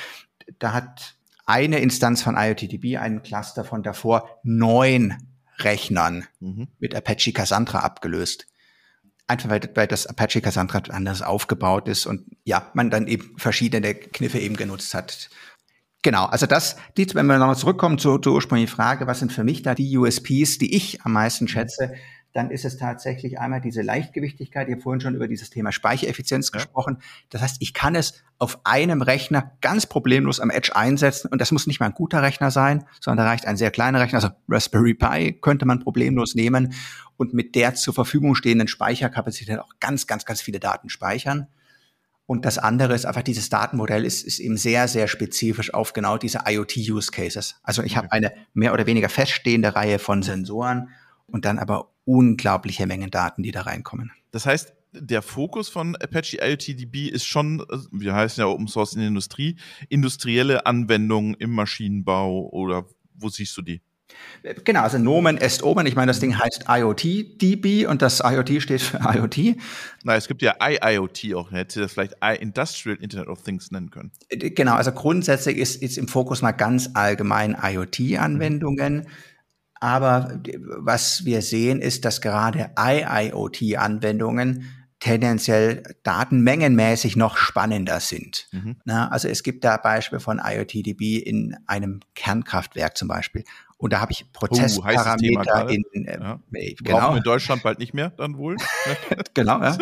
Da 0.59 0.73
hat 0.73 1.17
eine 1.47 1.79
Instanz 1.79 2.23
von 2.23 2.37
IoTDB 2.37 2.99
einen 2.99 3.23
Cluster 3.23 3.65
von 3.65 3.83
davor 3.83 4.29
neun 4.43 5.17
Rechnern 5.59 6.25
mhm. 6.41 6.69
mit 6.79 6.95
Apache 6.95 7.33
Cassandra 7.33 7.81
abgelöst. 7.81 8.47
Einfach 9.27 9.51
weil, 9.51 9.61
weil 9.75 9.87
das 9.87 10.07
Apache 10.07 10.41
Cassandra 10.41 10.79
anders 10.91 11.23
aufgebaut 11.23 11.89
ist 11.89 12.07
und 12.07 12.25
ja, 12.45 12.71
man 12.75 12.91
dann 12.91 13.07
eben 13.07 13.35
verschiedene 13.39 13.95
Kniffe 13.95 14.39
eben 14.39 14.57
genutzt 14.57 14.95
hat. 14.95 15.31
Genau, 16.03 16.25
also 16.27 16.47
das, 16.47 16.77
die, 16.97 17.15
wenn 17.15 17.27
wir 17.27 17.39
nochmal 17.39 17.57
zurückkommen 17.57 17.99
zur, 17.99 18.21
zur 18.21 18.35
ursprünglichen 18.35 18.75
Frage, 18.75 19.07
was 19.07 19.21
sind 19.21 19.33
für 19.33 19.45
mich 19.45 19.63
da 19.63 19.75
die 19.77 19.97
USPs, 19.97 20.59
die 20.59 20.75
ich 20.75 21.03
am 21.03 21.13
meisten 21.13 21.47
schätze, 21.47 21.95
dann 22.33 22.51
ist 22.51 22.65
es 22.65 22.79
tatsächlich 22.79 23.39
einmal 23.39 23.61
diese 23.61 23.83
Leichtgewichtigkeit. 23.83 24.69
Ich 24.69 24.75
habe 24.75 24.83
vorhin 24.83 25.01
schon 25.01 25.15
über 25.15 25.29
dieses 25.29 25.51
Thema 25.51 25.71
Speichereffizienz 25.71 26.51
ja. 26.53 26.59
gesprochen. 26.59 26.99
Das 27.29 27.43
heißt, 27.43 27.57
ich 27.61 27.75
kann 27.75 27.95
es 27.95 28.25
auf 28.39 28.61
einem 28.65 29.03
Rechner 29.03 29.53
ganz 29.61 29.87
problemlos 29.87 30.41
am 30.41 30.51
Edge 30.51 30.75
einsetzen. 30.75 31.29
Und 31.29 31.41
das 31.41 31.53
muss 31.53 31.67
nicht 31.67 31.79
mal 31.79 31.87
ein 31.87 31.95
guter 31.95 32.23
Rechner 32.23 32.51
sein, 32.51 32.85
sondern 33.01 33.27
da 33.27 33.31
reicht 33.31 33.47
ein 33.47 33.57
sehr 33.57 33.71
kleiner 33.71 34.01
Rechner. 34.01 34.17
Also 34.17 34.31
Raspberry 34.49 34.95
Pi 34.95 35.39
könnte 35.41 35.67
man 35.67 35.81
problemlos 35.81 36.35
nehmen 36.35 36.73
und 37.19 37.35
mit 37.35 37.55
der 37.55 37.75
zur 37.75 37.93
Verfügung 37.93 38.35
stehenden 38.35 38.69
Speicherkapazität 38.69 39.59
auch 39.59 39.75
ganz, 39.79 40.07
ganz, 40.07 40.25
ganz 40.25 40.41
viele 40.41 40.59
Daten 40.59 40.89
speichern. 40.89 41.49
Und 42.25 42.47
das 42.47 42.57
andere 42.57 42.95
ist 42.95 43.05
einfach, 43.05 43.23
dieses 43.23 43.51
Datenmodell 43.51 44.07
ist, 44.07 44.25
ist 44.25 44.39
eben 44.39 44.57
sehr, 44.57 44.89
sehr 44.89 45.07
spezifisch 45.07 45.75
auf 45.75 45.93
genau 45.93 46.17
diese 46.17 46.41
IoT-Use-Cases. 46.47 47.57
Also 47.63 47.83
ich 47.83 47.97
habe 47.99 48.11
eine 48.11 48.33
mehr 48.55 48.73
oder 48.73 48.87
weniger 48.87 49.11
feststehende 49.11 49.75
Reihe 49.75 49.99
von 49.99 50.23
Sensoren 50.23 50.89
und 51.27 51.45
dann 51.45 51.59
aber 51.59 51.92
unglaubliche 52.05 52.87
Mengen 52.87 53.11
Daten, 53.11 53.43
die 53.43 53.53
da 53.53 53.63
reinkommen. 53.63 54.13
Das 54.31 54.47
heißt, 54.47 54.75
der 54.93 55.23
Fokus 55.23 55.69
von 55.69 55.97
Apache 55.97 56.39
IoTDB 56.43 57.09
ist 57.09 57.25
schon, 57.25 57.65
wir 57.91 58.15
heißen 58.15 58.43
ja 58.43 58.47
Open 58.47 58.69
Source 58.69 58.93
in 58.93 59.01
der 59.01 59.09
Industrie, 59.09 59.57
industrielle 59.89 60.67
Anwendungen 60.67 61.35
im 61.35 61.51
Maschinenbau 61.51 62.49
oder 62.51 62.85
wo 63.15 63.29
siehst 63.29 63.57
du 63.57 63.63
die? 63.63 63.81
Genau, 64.65 64.83
also 64.83 64.99
Nomen 64.99 65.39
est 65.39 65.63
Omen. 65.63 65.87
Ich 65.87 65.95
meine, 65.95 66.11
das 66.11 66.21
Ding 66.21 66.39
heißt 66.39 66.67
IoT-DB 66.69 67.87
und 67.87 68.03
das 68.03 68.21
IoT 68.23 68.61
steht 68.61 68.83
für 68.83 68.99
IoT. 68.99 69.57
Na, 70.03 70.17
es 70.17 70.29
gibt 70.29 70.43
ja 70.43 70.57
IIoT 70.61 71.35
auch. 71.35 71.51
Hätte 71.51 71.81
das 71.81 71.93
vielleicht 71.93 72.17
I 72.23 72.37
Industrial 72.39 72.99
Internet 72.99 73.29
of 73.29 73.43
Things 73.43 73.71
nennen 73.71 73.91
können. 73.91 74.13
Genau, 74.29 74.75
also 74.75 74.93
grundsätzlich 74.93 75.57
ist, 75.57 75.83
ist 75.83 75.97
im 75.97 76.09
Fokus 76.09 76.43
mal 76.43 76.53
ganz 76.53 76.91
allgemein 76.95 77.57
IoT-Anwendungen. 77.61 78.95
Mhm. 78.97 79.07
Aber 79.83 80.41
was 80.79 81.25
wir 81.25 81.43
sehen, 81.43 81.81
ist, 81.81 82.05
dass 82.05 82.21
gerade 82.21 82.71
IIoT-Anwendungen 82.79 84.65
tendenziell 85.01 85.83
datenmengenmäßig 86.05 87.17
noch 87.17 87.37
spannender 87.37 87.99
sind. 87.99 88.47
Mhm. 88.53 88.77
Na, 88.85 89.09
also 89.09 89.27
es 89.27 89.43
gibt 89.43 89.65
da 89.65 89.77
Beispiele 89.79 90.21
von 90.21 90.41
IoTDB 90.41 91.19
in 91.19 91.57
einem 91.67 91.99
Kernkraftwerk 92.15 92.97
zum 92.97 93.09
Beispiel. 93.09 93.43
Und 93.77 93.93
da 93.93 94.01
habe 94.01 94.13
ich 94.13 94.33
Prozessparameter 94.33 95.67
uh, 95.67 95.69
in, 95.69 95.83
äh, 96.07 96.21
ja. 96.21 96.39
genau. 96.53 96.99
Brauchen 97.01 97.15
wir 97.15 97.17
in 97.17 97.25
Deutschland 97.25 97.65
bald 97.65 97.81
nicht 97.81 97.93
mehr, 97.93 98.11
dann 98.11 98.37
wohl. 98.37 98.57
genau, 99.35 99.61
ja. 99.61 99.77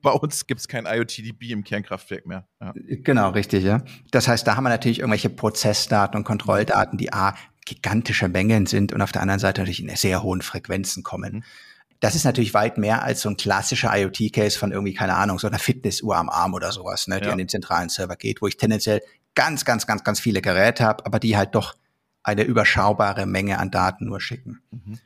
Bei 0.00 0.12
uns 0.12 0.46
gibt 0.46 0.60
es 0.60 0.68
kein 0.68 0.86
IoTDB 0.86 1.50
im 1.50 1.64
Kernkraftwerk 1.64 2.24
mehr. 2.24 2.48
Ja. 2.62 2.72
Genau, 2.74 3.28
richtig, 3.30 3.62
ja. 3.62 3.82
Das 4.10 4.26
heißt, 4.26 4.46
da 4.46 4.56
haben 4.56 4.64
wir 4.64 4.70
natürlich 4.70 5.00
irgendwelche 5.00 5.28
Prozessdaten 5.28 6.16
und 6.16 6.24
Kontrolldaten, 6.24 6.96
die 6.96 7.12
A, 7.12 7.34
gigantische 7.66 8.28
Mengen 8.28 8.64
sind 8.64 8.92
und 8.92 9.02
auf 9.02 9.12
der 9.12 9.20
anderen 9.20 9.40
Seite 9.40 9.60
natürlich 9.60 9.82
in 9.82 9.94
sehr 9.94 10.22
hohen 10.22 10.40
Frequenzen 10.40 11.02
kommen. 11.02 11.34
Mhm. 11.34 11.44
Das 12.00 12.14
ist 12.14 12.24
natürlich 12.24 12.54
weit 12.54 12.78
mehr 12.78 13.02
als 13.02 13.22
so 13.22 13.28
ein 13.28 13.36
klassischer 13.36 13.90
IoT-Case 13.94 14.58
von 14.58 14.72
irgendwie, 14.72 14.94
keine 14.94 15.16
Ahnung, 15.16 15.38
so 15.38 15.46
einer 15.46 15.58
Fitnessuhr 15.58 16.16
am 16.16 16.28
Arm 16.28 16.54
oder 16.54 16.72
sowas, 16.72 17.08
ne, 17.08 17.20
die 17.20 17.26
ja. 17.26 17.32
an 17.32 17.38
den 17.38 17.48
zentralen 17.48 17.88
Server 17.88 18.16
geht, 18.16 18.42
wo 18.42 18.46
ich 18.46 18.56
tendenziell 18.56 19.02
ganz, 19.34 19.64
ganz, 19.64 19.86
ganz, 19.86 20.04
ganz 20.04 20.20
viele 20.20 20.42
Geräte 20.42 20.84
habe, 20.84 21.04
aber 21.06 21.18
die 21.18 21.36
halt 21.36 21.54
doch 21.54 21.74
eine 22.22 22.42
überschaubare 22.42 23.24
Menge 23.26 23.58
an 23.58 23.70
Daten 23.70 24.06
nur 24.06 24.20
schicken. 24.20 24.60
Mhm. 24.70 24.98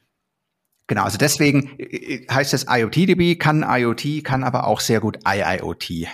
Genau, 0.87 1.05
also 1.05 1.19
deswegen 1.19 1.79
äh, 1.79 1.85
äh, 1.85 2.27
heißt 2.29 2.53
es 2.53 2.67
IoTDB, 2.69 3.39
kann 3.39 3.65
IoT, 3.67 4.25
kann 4.25 4.43
aber 4.43 4.67
auch 4.67 4.81
sehr 4.81 5.01
gut 5.01 5.21
IIoT. 5.25 6.09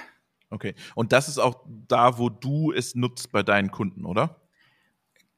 Okay, 0.50 0.74
und 0.94 1.12
das 1.12 1.28
ist 1.28 1.38
auch 1.38 1.64
da, 1.66 2.18
wo 2.18 2.28
du 2.28 2.72
es 2.72 2.94
nutzt 2.94 3.32
bei 3.32 3.42
deinen 3.42 3.70
Kunden, 3.70 4.04
oder? 4.04 4.36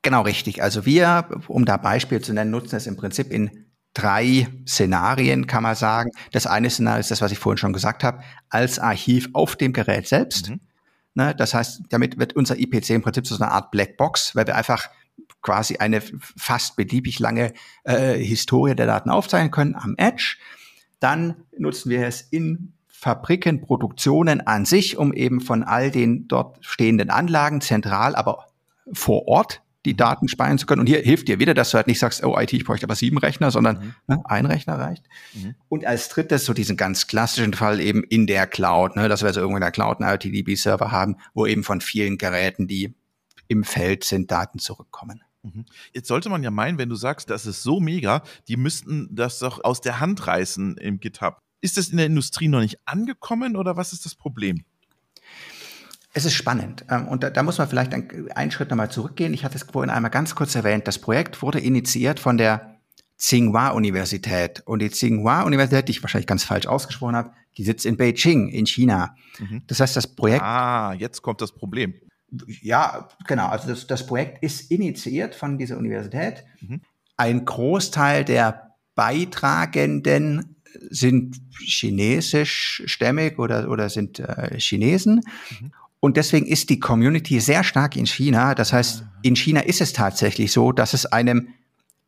Genau 0.09 0.23
richtig. 0.23 0.63
Also 0.63 0.87
wir, 0.87 1.29
um 1.49 1.67
da 1.67 1.77
Beispiel 1.77 2.23
zu 2.23 2.33
nennen, 2.33 2.51
nutzen 2.51 2.77
es 2.77 2.87
im 2.87 2.97
Prinzip 2.97 3.31
in 3.31 3.67
drei 3.93 4.49
Szenarien, 4.67 5.47
kann 5.47 5.63
man 5.63 5.75
sagen. 5.75 6.13
Das 6.33 6.47
eine 6.47 6.71
Szenario 6.71 7.01
ist 7.01 7.11
das, 7.11 7.21
was 7.21 7.31
ich 7.31 7.39
vorhin 7.39 7.59
schon 7.59 7.75
gesagt 7.75 8.03
habe, 8.03 8.23
als 8.49 8.79
Archiv 8.79 9.29
auf 9.35 9.57
dem 9.57 9.75
Gerät 9.75 10.09
selbst. 10.09 10.49
Mhm. 10.49 10.61
Ne, 11.13 11.35
das 11.35 11.53
heißt, 11.53 11.83
damit 11.91 12.19
wird 12.19 12.37
unser 12.37 12.59
IPC 12.59 12.89
im 12.89 13.03
Prinzip 13.03 13.27
so 13.27 13.35
eine 13.35 13.53
Art 13.53 13.71
Blackbox, 13.71 14.35
weil 14.35 14.47
wir 14.47 14.57
einfach 14.57 14.89
quasi 15.43 15.77
eine 15.77 16.01
fast 16.01 16.77
beliebig 16.77 17.19
lange 17.19 17.53
äh, 17.85 18.15
Historie 18.15 18.75
der 18.75 18.87
Daten 18.87 19.11
aufzeichnen 19.11 19.51
können 19.51 19.75
am 19.75 19.93
Edge. 19.99 20.39
Dann 21.01 21.45
nutzen 21.59 21.91
wir 21.91 22.07
es 22.07 22.23
in 22.23 22.73
Fabriken, 22.87 23.61
Produktionen 23.61 24.41
an 24.41 24.65
sich, 24.65 24.97
um 24.97 25.13
eben 25.13 25.43
von 25.43 25.65
all 25.65 25.91
den 25.91 26.29
dort 26.29 26.65
stehenden 26.65 27.11
Anlagen 27.11 27.61
zentral, 27.61 28.17
aber 28.17 28.47
vor 28.95 29.29
Ort 29.29 29.61
die 29.87 29.97
Daten 29.97 30.29
speichern 30.29 30.59
zu 30.59 30.67
können. 30.67 30.81
Und 30.81 30.87
hier 30.87 31.01
hilft 31.01 31.29
dir 31.29 31.39
wieder, 31.39 31.55
dass 31.55 31.71
du 31.71 31.77
halt 31.77 31.87
nicht 31.87 31.99
sagst, 31.99 32.25
oh 32.25 32.39
IT, 32.39 32.53
ich 32.53 32.65
bräuchte 32.65 32.87
aber 32.87 32.97
sieben 32.97 33.19
Rechner, 33.19 33.51
sondern 33.51 33.79
mhm. 33.79 33.95
ne, 34.07 34.23
ein 34.25 34.47
Rechner 34.47 34.79
reicht. 34.79 35.05
Mhm. 35.35 35.55
Und 35.69 35.85
als 35.85 36.09
drittes 36.09 36.45
so 36.45 36.53
diesen 36.53 36.77
ganz 36.77 37.07
klassischen 37.07 37.55
Fall 37.55 37.81
eben 37.81 38.03
in 38.05 38.27
der 38.27 38.47
Cloud, 38.47 38.97
ne, 38.97 39.09
dass 39.09 39.23
wir 39.23 39.33
so 39.33 39.41
irgendwo 39.41 39.57
in 39.57 39.63
der 39.63 39.71
Cloud 39.71 40.01
einen 40.01 40.11
IoTDB-Server 40.11 40.91
haben, 40.91 41.17
wo 41.33 41.47
eben 41.47 41.65
von 41.65 41.81
vielen 41.81 42.19
Geräten, 42.19 42.67
die 42.67 42.95
im 43.47 43.65
Feld 43.65 44.05
sind, 44.05 44.31
Daten 44.31 44.59
zurückkommen. 44.59 45.23
Mhm. 45.43 45.65
Jetzt 45.93 46.09
sollte 46.09 46.29
man 46.29 46.43
ja 46.43 46.51
meinen, 46.51 46.79
wenn 46.79 46.89
du 46.89 46.97
sagst, 46.97 47.31
das 47.31 47.47
ist 47.47 47.63
so 47.63 47.81
mega, 47.81 48.23
die 48.49 48.57
müssten 48.57 49.09
das 49.15 49.39
doch 49.39 49.63
aus 49.65 49.81
der 49.81 50.01
Hand 50.01 50.27
reißen 50.27 50.77
im 50.77 51.01
GitHub. 51.01 51.39
Ist 51.61 51.77
das 51.77 51.89
in 51.89 51.97
der 51.97 52.07
Industrie 52.07 52.49
noch 52.49 52.61
nicht 52.61 52.79
angekommen 52.85 53.57
oder 53.57 53.77
was 53.77 53.93
ist 53.93 54.05
das 54.05 54.15
Problem? 54.15 54.65
Es 56.15 56.25
ist 56.25 56.35
spannend. 56.35 56.85
Ähm, 56.91 57.07
und 57.09 57.23
da, 57.23 57.31
da 57.31 57.43
muss 57.43 57.59
man 57.59 57.69
vielleicht 57.69 57.93
einen, 57.95 58.31
einen 58.33 58.51
Schritt 58.51 58.71
nochmal 58.71 58.91
zurückgehen. 58.91 59.35
Ich 59.35 59.45
hatte 59.45 59.57
es 59.57 59.65
vorhin 59.65 59.91
einmal 59.91 60.11
ganz 60.11 60.35
kurz 60.35 60.55
erwähnt. 60.55 60.89
Das 60.89 60.99
Projekt 60.99 61.43
wurde 61.43 61.61
initiiert 61.61 62.21
von 62.21 62.39
der 62.39 62.79
Tsinghua-Universität. 63.19 64.63
Und 64.65 64.81
die 64.81 64.91
Tsinghua-Universität, 64.91 65.89
die 65.89 65.93
ich 65.93 66.03
wahrscheinlich 66.03 66.27
ganz 66.27 66.45
falsch 66.45 66.67
ausgesprochen 66.67 67.17
habe, 67.17 67.33
die 67.57 67.65
sitzt 67.65 67.85
in 67.85 67.97
Beijing, 67.97 68.49
in 68.49 68.67
China. 68.67 69.17
Mhm. 69.39 69.63
Das 69.67 69.81
heißt, 69.81 69.97
das 69.97 70.07
Projekt. 70.07 70.43
Ah, 70.43 70.95
jetzt 70.95 71.23
kommt 71.23 71.41
das 71.41 71.53
Problem. 71.53 71.95
Ja, 72.63 73.09
genau. 73.27 73.49
Also 73.49 73.69
das, 73.69 73.87
das 73.87 74.07
Projekt 74.07 74.43
ist 74.43 74.71
initiiert 74.71 75.35
von 75.35 75.59
dieser 75.59 75.79
Universität. 75.79 76.45
Mhm. 76.61 76.81
Ein 77.17 77.45
Großteil 77.45 78.25
der 78.25 78.77
Beitragenden 78.95 80.57
sind 80.91 81.41
chinesischstämmig 81.59 83.39
oder, 83.39 83.71
oder 83.71 83.89
sind 83.89 84.21
äh, 84.21 84.59
Chinesen. 84.59 85.23
Mhm. 85.61 85.73
Und 86.01 86.17
deswegen 86.17 86.47
ist 86.47 86.71
die 86.71 86.79
Community 86.79 87.41
sehr 87.41 87.65
stark 87.65 87.97
in 87.97 88.07
China. 88.07 88.55
Das 88.55 88.73
heißt, 88.73 89.05
in 89.23 89.35
China 89.35 89.61
ist 89.61 89.81
es 89.81 89.93
tatsächlich 89.93 90.53
so, 90.53 90.73
dass 90.73 90.95
es 90.95 91.07
einem 91.07 91.49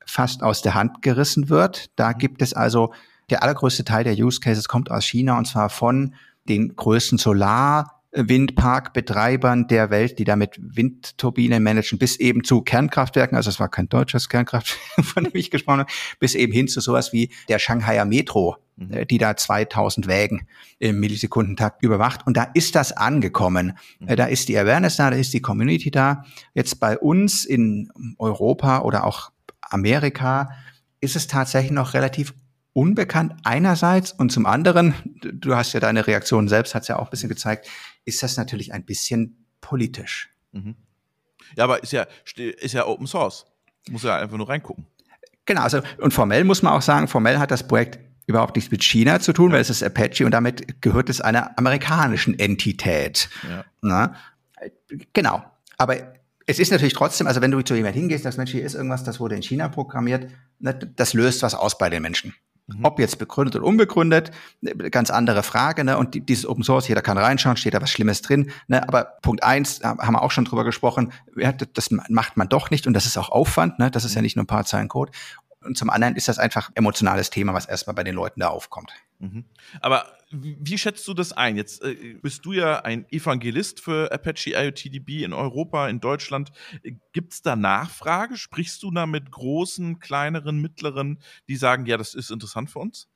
fast 0.07 0.42
aus 0.42 0.62
der 0.62 0.74
Hand 0.74 1.03
gerissen 1.03 1.48
wird. 1.48 1.90
Da 1.96 2.12
gibt 2.12 2.42
es 2.42 2.55
also 2.55 2.92
der 3.31 3.42
allergrößte 3.42 3.85
Teil 3.85 4.05
der 4.05 4.14
Use 4.14 4.40
Cases 4.40 4.68
kommt 4.68 4.90
aus 4.90 5.05
China 5.05 5.38
und 5.38 5.46
zwar 5.46 5.70
von 5.70 6.14
den 6.48 6.74
größten 6.74 7.18
Solar 7.18 8.00
Windparkbetreibern 8.12 9.68
der 9.68 9.90
Welt, 9.90 10.18
die 10.18 10.25
damit 10.25 10.59
Windturbinen 10.61 11.62
managen, 11.62 11.99
bis 11.99 12.16
eben 12.16 12.42
zu 12.42 12.62
Kernkraftwerken, 12.62 13.37
also 13.37 13.51
es 13.51 13.61
war 13.61 13.68
kein 13.68 13.88
deutsches 13.88 14.29
Kernkraftwerk, 14.29 15.05
von 15.07 15.25
dem 15.25 15.35
ich 15.35 15.51
gesprochen 15.51 15.81
habe, 15.81 15.92
bis 16.18 16.35
eben 16.35 16.53
hin 16.53 16.66
zu 16.66 16.81
sowas 16.81 17.12
wie 17.12 17.31
der 17.49 17.59
Shanghaier 17.59 18.05
Metro, 18.05 18.57
mhm. 18.77 18.92
Äh, 18.92 19.07
die 19.07 19.18
da 19.18 19.37
2000 19.37 20.09
Wägen 20.09 20.49
im 20.81 20.99
Millisekundentakt 20.99 21.83
überwacht. 21.85 22.27
Und 22.27 22.37
da 22.37 22.44
ist 22.55 22.75
das 22.75 22.92
angekommen. 22.92 23.79
Mhm. 24.01 24.16
Da 24.16 24.27
ist 24.27 24.49
die 24.49 24.59
Awareness 24.59 24.96
da, 24.96 25.11
da 25.11 25.16
ist 25.16 25.33
die 25.33 25.40
Community 25.40 25.90
da. 25.90 26.25
Jetzt 26.55 26.81
bei 26.81 26.99
uns 26.99 27.44
in 27.44 27.90
Europa 28.18 28.81
oder 28.81 29.05
auch 29.05 29.31
Amerika 29.61 30.51
ist 31.01 31.14
es 31.14 31.29
tatsächlich 31.29 31.73
noch 31.73 31.94
relativ 31.94 32.35
unbekannt 32.81 33.35
einerseits 33.45 34.11
und 34.11 34.33
zum 34.33 34.47
anderen, 34.47 34.95
du 35.21 35.55
hast 35.55 35.75
ja 35.75 35.81
deine 35.81 36.07
Reaktion 36.07 36.49
selbst, 36.49 36.75
hat 36.75 36.83
es 36.83 36.88
ja 36.88 36.99
auch 36.99 37.09
ein 37.09 37.11
bisschen 37.11 37.29
gezeigt, 37.29 37.69
ist 38.07 38.23
das 38.23 38.38
natürlich 38.38 38.73
ein 38.73 38.87
bisschen 38.87 39.45
politisch. 39.61 40.31
Mhm. 40.53 40.77
Ja, 41.57 41.64
aber 41.64 41.83
ist 41.83 41.93
ja, 41.93 42.07
ist 42.37 42.73
ja 42.73 42.87
Open 42.87 43.07
Source. 43.07 43.45
Muss 43.90 44.03
ja 44.03 44.16
einfach 44.16 44.38
nur 44.38 44.49
reingucken. 44.49 44.87
Genau, 45.45 45.61
also 45.61 45.83
und 45.99 46.14
formell 46.14 46.45
muss 46.45 46.62
man 46.62 46.73
auch 46.73 46.81
sagen, 46.81 47.07
formell 47.07 47.38
hat 47.38 47.51
das 47.51 47.69
Projekt 47.69 47.99
überhaupt 48.27 48.57
nichts 48.57 48.71
mit 48.71 48.83
China 48.83 49.21
zu 49.21 49.35
tun, 49.35 49.51
ja. 49.51 49.57
weil 49.57 49.61
es 49.61 49.69
ist 49.69 49.83
Apache 49.83 50.25
und 50.25 50.31
damit 50.31 50.81
gehört 50.81 51.11
es 51.11 51.21
einer 51.21 51.59
amerikanischen 51.59 52.38
Entität. 52.38 53.29
Ja. 53.47 53.64
Na? 53.83 54.14
Genau. 55.12 55.45
Aber 55.77 55.97
es 56.47 56.59
ist 56.59 56.71
natürlich 56.71 56.95
trotzdem, 56.95 57.27
also 57.27 57.43
wenn 57.43 57.51
du 57.51 57.61
zu 57.61 57.75
jemand 57.75 57.95
hingehst, 57.95 58.25
das 58.25 58.38
Mensch, 58.38 58.53
hier 58.53 58.64
ist 58.64 58.75
irgendwas, 58.75 59.05
das 59.05 59.21
wurde 59.21 59.35
in 59.35 59.43
China 59.43 59.69
programmiert, 59.69 60.31
ne, 60.61 60.75
das 60.75 61.12
löst 61.12 61.43
was 61.43 61.55
aus 61.55 61.77
bei 61.77 61.90
den 61.90 62.01
Menschen. 62.01 62.35
Mhm. 62.77 62.85
Ob 62.85 62.99
jetzt 62.99 63.19
begründet 63.19 63.57
oder 63.57 63.65
unbegründet, 63.65 64.31
ganz 64.91 65.11
andere 65.11 65.43
Frage. 65.43 65.85
Ne? 65.85 65.99
Und 65.99 66.29
dieses 66.29 66.47
Open 66.47 66.65
Source, 66.65 66.89
jeder 66.89 67.03
kann 67.03 67.19
reinschauen, 67.19 67.57
steht 67.57 67.75
da 67.75 67.83
was 67.83 67.91
Schlimmes 67.91 68.23
drin. 68.23 68.51
Ne? 68.69 68.87
Aber 68.87 69.05
Punkt 69.23 69.43
eins, 69.43 69.81
haben 69.83 70.13
wir 70.13 70.23
auch 70.23 70.31
schon 70.31 70.45
drüber 70.45 70.65
gesprochen, 70.65 71.13
das 71.75 71.91
macht 72.09 72.37
man 72.37 72.49
doch 72.49 72.71
nicht 72.71 72.87
und 72.87 72.95
das 72.95 73.07
ist 73.07 73.17
auch 73.19 73.31
Aufwand. 73.31 73.79
Ne? 73.79 73.91
Das 73.91 74.05
ist 74.05 74.15
ja 74.15 74.21
mhm. 74.21 74.25
nicht 74.25 74.37
nur 74.37 74.45
ein 74.45 74.49
paar 74.49 74.65
Zeilen 74.65 74.89
Code. 74.89 75.13
Und 75.62 75.77
zum 75.77 75.90
anderen 75.90 76.16
ist 76.16 76.29
das 76.29 76.38
einfach 76.38 76.70
emotionales 76.75 77.31
Thema, 77.31 77.53
was 77.53 77.66
erstmal 77.66 77.94
bei 77.94 78.05
den 78.05 78.14
Leuten 78.14 78.40
da 78.40 78.49
aufkommt. 78.49 78.92
Mhm. 79.18 79.44
Aber 79.81 80.07
wie 80.31 80.79
schätzt 80.79 81.07
du 81.09 81.14
das 81.14 81.33
ein? 81.33 81.57
Jetzt 81.57 81.83
äh, 81.83 82.16
bist 82.23 82.44
du 82.44 82.53
ja 82.53 82.81
ein 82.83 83.05
Evangelist 83.11 83.81
für 83.81 84.11
Apache 84.12 84.53
IoTDB 84.55 85.25
in 85.25 85.33
Europa, 85.33 85.88
in 85.88 86.01
Deutschland. 86.01 86.53
Gibt 87.12 87.33
es 87.35 87.42
da 87.42 87.57
Nachfrage? 87.57 88.37
Sprichst 88.37 88.83
du 88.83 88.90
da 88.90 89.07
mit 89.07 89.31
großen, 89.31 89.99
kleineren, 89.99 90.61
mittleren, 90.61 91.18
die 91.49 91.57
sagen, 91.57 91.85
ja, 91.87 91.96
das 91.96 92.14
ist 92.14 92.31
interessant 92.31 92.70
für 92.70 92.79
uns? 92.79 93.09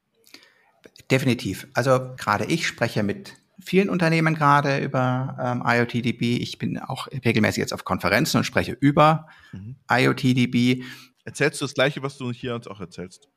Definitiv. 1.11 1.66
Also 1.72 2.14
gerade 2.16 2.44
ich 2.46 2.66
spreche 2.66 3.02
mit 3.02 3.35
vielen 3.61 3.88
Unternehmen 3.88 4.35
gerade 4.35 4.78
über 4.78 5.37
ähm, 5.40 5.62
IoTDB. 5.64 6.38
Ich 6.42 6.59
bin 6.59 6.78
auch 6.78 7.07
regelmäßig 7.07 7.61
jetzt 7.61 7.72
auf 7.72 7.85
Konferenzen 7.85 8.38
und 8.38 8.44
spreche 8.44 8.72
über 8.72 9.28
mhm. 9.52 9.76
IoTDB. 9.90 10.85
Erzählst 11.24 11.60
du 11.60 11.64
das 11.64 11.74
Gleiche, 11.74 12.02
was 12.02 12.18
du 12.18 12.32
hier 12.32 12.54
uns 12.54 12.66
auch 12.68 12.80
erzählst? 12.80 13.28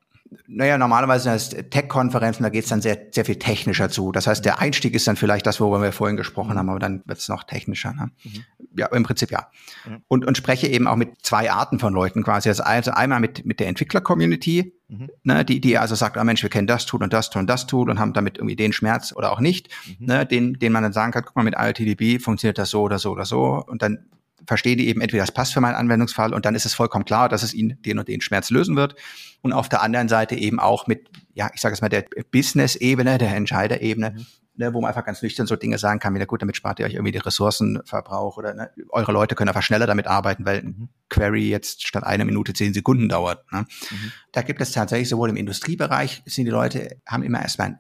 Naja, 0.47 0.77
normalerweise 0.77 1.23
sind 1.23 1.33
das 1.33 1.69
Tech-Konferenzen, 1.69 2.43
da 2.43 2.49
geht 2.49 2.63
es 2.63 2.69
dann 2.69 2.81
sehr, 2.81 2.97
sehr 3.11 3.25
viel 3.25 3.37
technischer 3.37 3.89
zu. 3.89 4.11
Das 4.11 4.27
heißt, 4.27 4.43
der 4.43 4.59
Einstieg 4.59 4.93
ist 4.93 5.07
dann 5.07 5.15
vielleicht 5.15 5.45
das, 5.45 5.59
worüber 5.59 5.81
wir 5.81 5.91
vorhin 5.91 6.17
gesprochen 6.17 6.53
mhm. 6.53 6.57
haben, 6.57 6.69
aber 6.69 6.79
dann 6.79 7.03
wird 7.05 7.19
es 7.19 7.29
noch 7.29 7.43
technischer. 7.43 7.93
Ne? 7.93 8.11
Mhm. 8.23 8.43
Ja, 8.77 8.87
im 8.87 9.03
Prinzip 9.03 9.31
ja. 9.31 9.47
Mhm. 9.85 10.01
Und, 10.07 10.25
und 10.25 10.37
spreche 10.37 10.67
eben 10.67 10.87
auch 10.87 10.95
mit 10.95 11.21
zwei 11.21 11.51
Arten 11.51 11.79
von 11.79 11.93
Leuten 11.93 12.23
quasi. 12.23 12.49
Also, 12.49 12.63
also 12.63 12.91
einmal 12.91 13.19
mit, 13.19 13.45
mit 13.45 13.59
der 13.59 13.67
Entwickler-Community, 13.67 14.73
mhm. 14.87 15.09
ne, 15.23 15.45
die, 15.45 15.61
die 15.61 15.77
also 15.77 15.95
sagt, 15.95 16.17
oh 16.17 16.23
Mensch, 16.23 16.43
wir 16.43 16.49
kennen 16.49 16.67
das 16.67 16.85
Tool 16.85 17.03
und 17.03 17.13
das 17.13 17.29
Tool 17.29 17.41
und 17.41 17.47
das 17.47 17.67
Tool 17.67 17.89
und 17.89 17.99
haben 17.99 18.13
damit 18.13 18.37
irgendwie 18.37 18.55
den 18.55 18.73
Schmerz 18.73 19.13
oder 19.15 19.31
auch 19.31 19.39
nicht, 19.39 19.69
mhm. 19.99 20.05
ne, 20.07 20.25
den, 20.25 20.53
den 20.55 20.71
man 20.71 20.83
dann 20.83 20.93
sagen 20.93 21.11
kann, 21.11 21.23
guck 21.25 21.35
mal, 21.35 21.43
mit 21.43 21.55
IoTDB 21.57 22.21
funktioniert 22.21 22.57
das 22.57 22.69
so 22.69 22.81
oder 22.81 22.99
so 22.99 23.11
oder 23.11 23.25
so. 23.25 23.63
Und 23.65 23.81
dann 23.81 24.05
verstehe 24.47 24.75
die 24.75 24.87
eben 24.87 25.01
entweder 25.01 25.23
das 25.23 25.31
passt 25.31 25.53
für 25.53 25.61
meinen 25.61 25.75
Anwendungsfall 25.75 26.33
und 26.33 26.45
dann 26.45 26.55
ist 26.55 26.65
es 26.65 26.73
vollkommen 26.73 27.05
klar, 27.05 27.29
dass 27.29 27.43
es 27.43 27.53
ihnen 27.53 27.79
den 27.81 27.99
und 27.99 28.07
den 28.07 28.21
Schmerz 28.21 28.49
lösen 28.49 28.75
wird. 28.75 28.95
Und 29.41 29.53
auf 29.53 29.69
der 29.69 29.81
anderen 29.81 30.07
Seite 30.07 30.35
eben 30.35 30.59
auch 30.59 30.87
mit, 30.87 31.09
ja, 31.33 31.51
ich 31.53 31.61
sage 31.61 31.73
es 31.73 31.81
mal, 31.81 31.89
der 31.89 32.05
Business-Ebene, 32.31 33.17
der 33.17 33.35
Entscheiderebene, 33.35 34.11
mhm. 34.11 34.25
ne, 34.55 34.73
wo 34.73 34.81
man 34.81 34.87
einfach 34.87 35.05
ganz 35.05 35.21
nüchtern 35.21 35.47
so 35.47 35.55
Dinge 35.55 35.77
sagen 35.77 35.99
kann, 35.99 36.15
wie, 36.15 36.19
na 36.19 36.25
gut, 36.25 36.41
damit 36.41 36.55
spart 36.55 36.79
ihr 36.79 36.85
euch 36.85 36.93
irgendwie 36.93 37.11
die 37.11 37.19
Ressourcenverbrauch 37.19 38.37
oder 38.37 38.53
ne, 38.53 38.71
eure 38.89 39.11
Leute 39.11 39.35
können 39.35 39.49
einfach 39.49 39.61
schneller 39.61 39.85
damit 39.85 40.07
arbeiten, 40.07 40.45
weil 40.45 40.59
ein 40.59 40.89
Query 41.09 41.49
jetzt 41.49 41.85
statt 41.85 42.03
einer 42.03 42.25
Minute 42.25 42.53
zehn 42.53 42.73
Sekunden 42.73 43.09
dauert. 43.09 43.51
Ne? 43.51 43.61
Mhm. 43.91 44.11
Da 44.31 44.41
gibt 44.41 44.61
es 44.61 44.71
tatsächlich 44.71 45.09
sowohl 45.09 45.29
im 45.29 45.35
Industriebereich, 45.35 46.23
sind 46.25 46.45
die 46.45 46.51
Leute, 46.51 47.01
haben 47.05 47.23
immer 47.23 47.41
erstmal 47.41 47.67
ein 47.67 47.79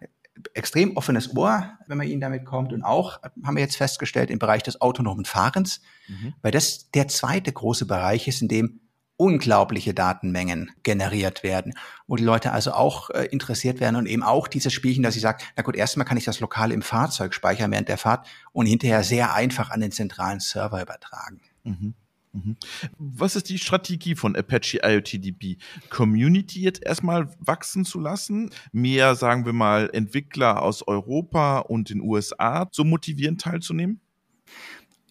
extrem 0.53 0.95
offenes 0.97 1.35
Ohr, 1.35 1.77
wenn 1.87 1.97
man 1.97 2.07
ihnen 2.07 2.21
damit 2.21 2.45
kommt. 2.45 2.73
Und 2.73 2.83
auch, 2.83 3.21
haben 3.43 3.55
wir 3.55 3.63
jetzt 3.63 3.77
festgestellt, 3.77 4.29
im 4.29 4.39
Bereich 4.39 4.63
des 4.63 4.81
autonomen 4.81 5.25
Fahrens, 5.25 5.81
mhm. 6.07 6.33
weil 6.41 6.51
das 6.51 6.91
der 6.91 7.07
zweite 7.07 7.51
große 7.51 7.85
Bereich 7.85 8.27
ist, 8.27 8.41
in 8.41 8.47
dem 8.47 8.79
unglaubliche 9.17 9.95
Datenmengen 9.95 10.69
generiert 10.83 11.41
werden, 11.41 11.73
wo 12.05 12.15
die 12.15 12.23
Leute 12.23 12.51
also 12.51 12.71
auch 12.73 13.09
äh, 13.09 13.25
interessiert 13.25 13.79
werden 13.79 13.95
und 13.95 14.05
eben 14.05 14.21
auch 14.21 14.47
dieses 14.47 14.71
Spielchen, 14.73 15.03
dass 15.03 15.15
sie 15.15 15.19
sagt, 15.19 15.43
na 15.55 15.63
gut, 15.63 15.75
erstmal 15.75 16.05
kann 16.05 16.17
ich 16.17 16.25
das 16.25 16.39
lokal 16.39 16.71
im 16.71 16.83
Fahrzeug 16.83 17.33
speichern 17.33 17.71
während 17.71 17.89
der 17.89 17.97
Fahrt 17.97 18.27
und 18.53 18.67
hinterher 18.67 19.03
sehr 19.03 19.33
einfach 19.33 19.71
an 19.71 19.81
den 19.81 19.91
zentralen 19.91 20.39
Server 20.39 20.81
übertragen. 20.81 21.41
Mhm. 21.63 21.95
Mhm. 22.43 22.57
Was 22.97 23.35
ist 23.35 23.49
die 23.49 23.57
Strategie 23.57 24.15
von 24.15 24.35
Apache 24.35 24.79
IoTDB? 24.83 25.57
Community 25.89 26.61
jetzt 26.61 26.83
erstmal 26.83 27.29
wachsen 27.39 27.85
zu 27.85 27.99
lassen, 27.99 28.51
mehr, 28.71 29.15
sagen 29.15 29.45
wir 29.45 29.53
mal, 29.53 29.89
Entwickler 29.93 30.61
aus 30.61 30.87
Europa 30.87 31.59
und 31.59 31.89
den 31.89 32.01
USA 32.01 32.69
zu 32.71 32.83
motivieren, 32.83 33.37
teilzunehmen? 33.37 33.99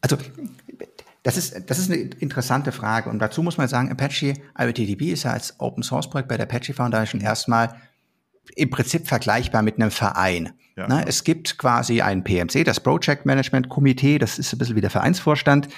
Also, 0.01 0.17
das 1.23 1.37
ist, 1.37 1.69
das 1.69 1.79
ist 1.79 1.91
eine 1.91 2.01
interessante 2.01 2.71
Frage. 2.71 3.11
Und 3.11 3.19
dazu 3.19 3.43
muss 3.43 3.59
man 3.59 3.67
sagen, 3.67 3.91
Apache 3.91 4.35
IoTDB 4.59 5.13
ist 5.13 5.25
ja 5.25 5.33
als 5.33 5.59
Open 5.59 5.83
Source 5.83 6.09
Projekt 6.09 6.29
bei 6.29 6.37
der 6.37 6.47
Apache 6.47 6.73
Foundation 6.73 7.21
erstmal 7.21 7.75
im 8.55 8.71
Prinzip 8.71 9.09
vergleichbar 9.09 9.63
mit 9.63 9.77
einem 9.77 9.91
Verein. 9.91 10.53
Ja. 10.77 10.87
Na, 10.89 11.03
es 11.03 11.25
gibt 11.25 11.59
quasi 11.59 12.03
ein 12.03 12.23
PMC, 12.23 12.65
das 12.65 12.81
Project 12.81 13.27
Management 13.27 13.69
Komitee, 13.71 14.19
das 14.19 14.39
ist 14.39 14.53
ein 14.53 14.59
bisschen 14.59 14.77
wie 14.77 14.83
der 14.83 14.91
Vereinsvorstand. 14.91 15.69